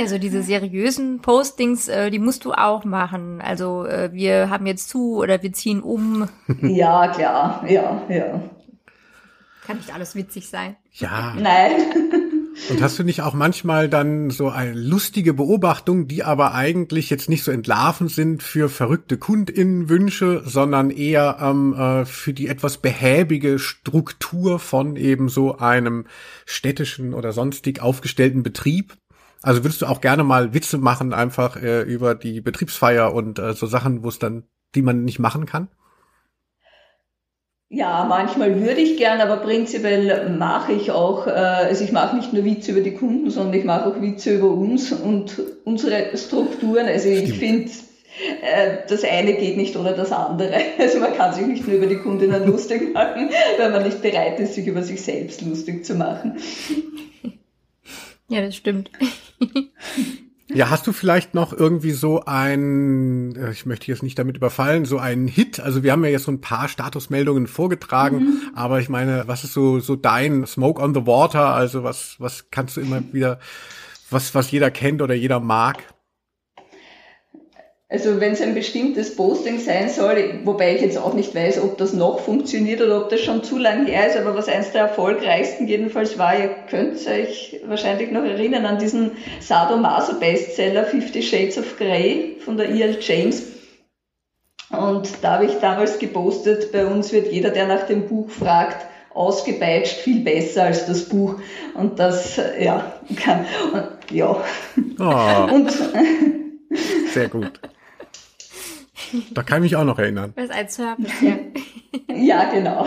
[0.00, 3.42] Also diese seriösen Postings, äh, die musst du auch machen.
[3.42, 6.26] Also äh, wir haben jetzt zu oder wir ziehen um.
[6.62, 8.40] Ja, klar, ja, ja.
[9.66, 10.76] Kann nicht alles witzig sein.
[10.94, 11.34] Ja.
[11.38, 11.72] Nein.
[12.70, 17.28] Und hast du nicht auch manchmal dann so eine lustige Beobachtung, die aber eigentlich jetzt
[17.28, 23.58] nicht so entlarven sind für verrückte Kundinnenwünsche, sondern eher ähm, äh, für die etwas behäbige
[23.58, 26.06] Struktur von eben so einem
[26.46, 28.94] städtischen oder sonstig aufgestellten Betrieb?
[29.42, 33.54] Also würdest du auch gerne mal Witze machen, einfach äh, über die Betriebsfeier und äh,
[33.54, 35.68] so Sachen, wo es dann, die man nicht machen kann?
[37.72, 42.32] Ja, manchmal würde ich gern, aber prinzipiell mache ich auch, äh, also ich mache nicht
[42.32, 46.86] nur Witze über die Kunden, sondern ich mache auch Witze über uns und unsere Strukturen.
[46.86, 47.28] Also Stimmt.
[47.28, 47.70] ich finde,
[48.42, 50.60] äh, das eine geht nicht ohne das andere.
[50.78, 54.40] Also man kann sich nicht nur über die Kundinnen lustig machen, wenn man nicht bereit
[54.40, 56.38] ist, sich über sich selbst lustig zu machen.
[58.28, 58.90] Ja, das stimmt.
[60.52, 64.84] Ja, hast du vielleicht noch irgendwie so ein, äh, ich möchte jetzt nicht damit überfallen,
[64.84, 65.60] so einen Hit?
[65.60, 68.42] Also wir haben ja jetzt so ein paar Statusmeldungen vorgetragen, mhm.
[68.54, 71.54] aber ich meine, was ist so so dein Smoke on the Water?
[71.54, 73.38] Also was was kannst du immer wieder,
[74.10, 75.78] was was jeder kennt oder jeder mag?
[77.92, 81.76] Also wenn es ein bestimmtes Posting sein soll, wobei ich jetzt auch nicht weiß, ob
[81.76, 84.82] das noch funktioniert oder ob das schon zu lang her ist, aber was eins der
[84.82, 89.10] erfolgreichsten jedenfalls war, ihr könnt euch wahrscheinlich noch erinnern an diesen
[89.40, 92.98] Sadomaso-Bestseller Fifty Shades of Grey von der E.L.
[93.00, 93.42] James.
[94.70, 98.86] Und da habe ich damals gepostet, bei uns wird jeder, der nach dem Buch fragt,
[99.14, 101.40] ausgepeitscht viel besser als das Buch.
[101.74, 104.44] Und das, ja, kann, und, ja.
[105.00, 105.52] Oh.
[105.52, 105.72] Und,
[107.12, 107.58] Sehr gut.
[109.32, 110.32] Da kann ich mich auch noch erinnern.
[110.36, 111.38] Das ist ein Service, ja.
[112.14, 112.86] ja, genau.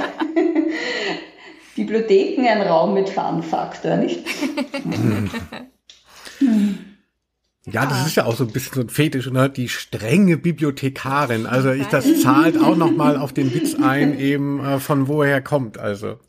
[1.76, 4.20] Bibliotheken ein Raum mit Fun-Faktor, nicht?
[7.66, 9.50] Ja, das ist ja auch so ein bisschen so ein Fetisch, ne?
[9.50, 11.46] Die strenge Bibliothekarin.
[11.46, 15.42] Also ich, das zahlt auch noch mal auf den Witz ein, eben äh, von woher
[15.42, 15.78] kommt.
[15.78, 16.20] Also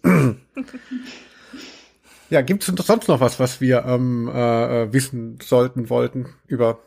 [2.31, 6.79] ja, gibt es sonst noch was, was wir ähm, äh, wissen sollten wollten über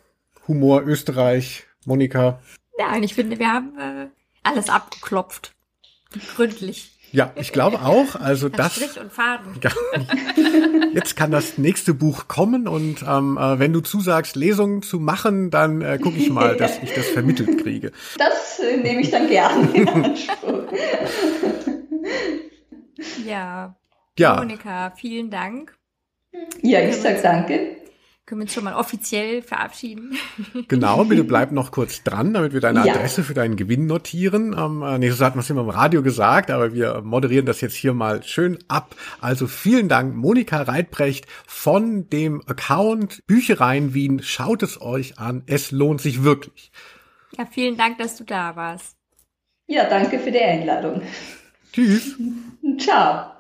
[0.48, 2.40] Humor Österreich, Monika?
[2.78, 4.08] Nein, ich finde, wir haben äh,
[4.44, 5.54] alles abgeklopft.
[6.36, 6.92] Gründlich.
[7.12, 8.16] Ja, ich glaube auch.
[8.16, 8.76] Also das.
[8.76, 9.60] Strich und Faden.
[9.64, 9.72] Ja,
[10.94, 15.50] jetzt kann das nächste Buch kommen und ähm, äh, wenn du zusagst, Lesungen zu machen,
[15.50, 17.92] dann äh, gucke ich mal, dass ich das vermittelt kriege.
[18.18, 20.64] Das äh, nehme ich dann gerne in Anspruch.
[23.26, 23.76] ja.
[24.20, 24.36] Ja.
[24.36, 25.78] Monika, vielen Dank.
[26.62, 27.77] Ja, ich sag danke
[28.28, 30.16] können wir uns schon mal offiziell verabschieden.
[30.68, 32.94] Genau, bitte bleib noch kurz dran, damit wir deine ja.
[32.94, 34.56] Adresse für deinen Gewinn notieren.
[34.58, 37.62] Ähm, äh, nee, so hat man es immer im Radio gesagt, aber wir moderieren das
[37.62, 38.96] jetzt hier mal schön ab.
[39.22, 44.22] Also vielen Dank, Monika Reitbrecht von dem Account Büchereien Wien.
[44.22, 46.72] Schaut es euch an, es lohnt sich wirklich.
[47.38, 48.98] Ja, vielen Dank, dass du da warst.
[49.68, 51.02] Ja, danke für die Einladung.
[51.72, 52.16] Tschüss.
[52.78, 53.37] Ciao.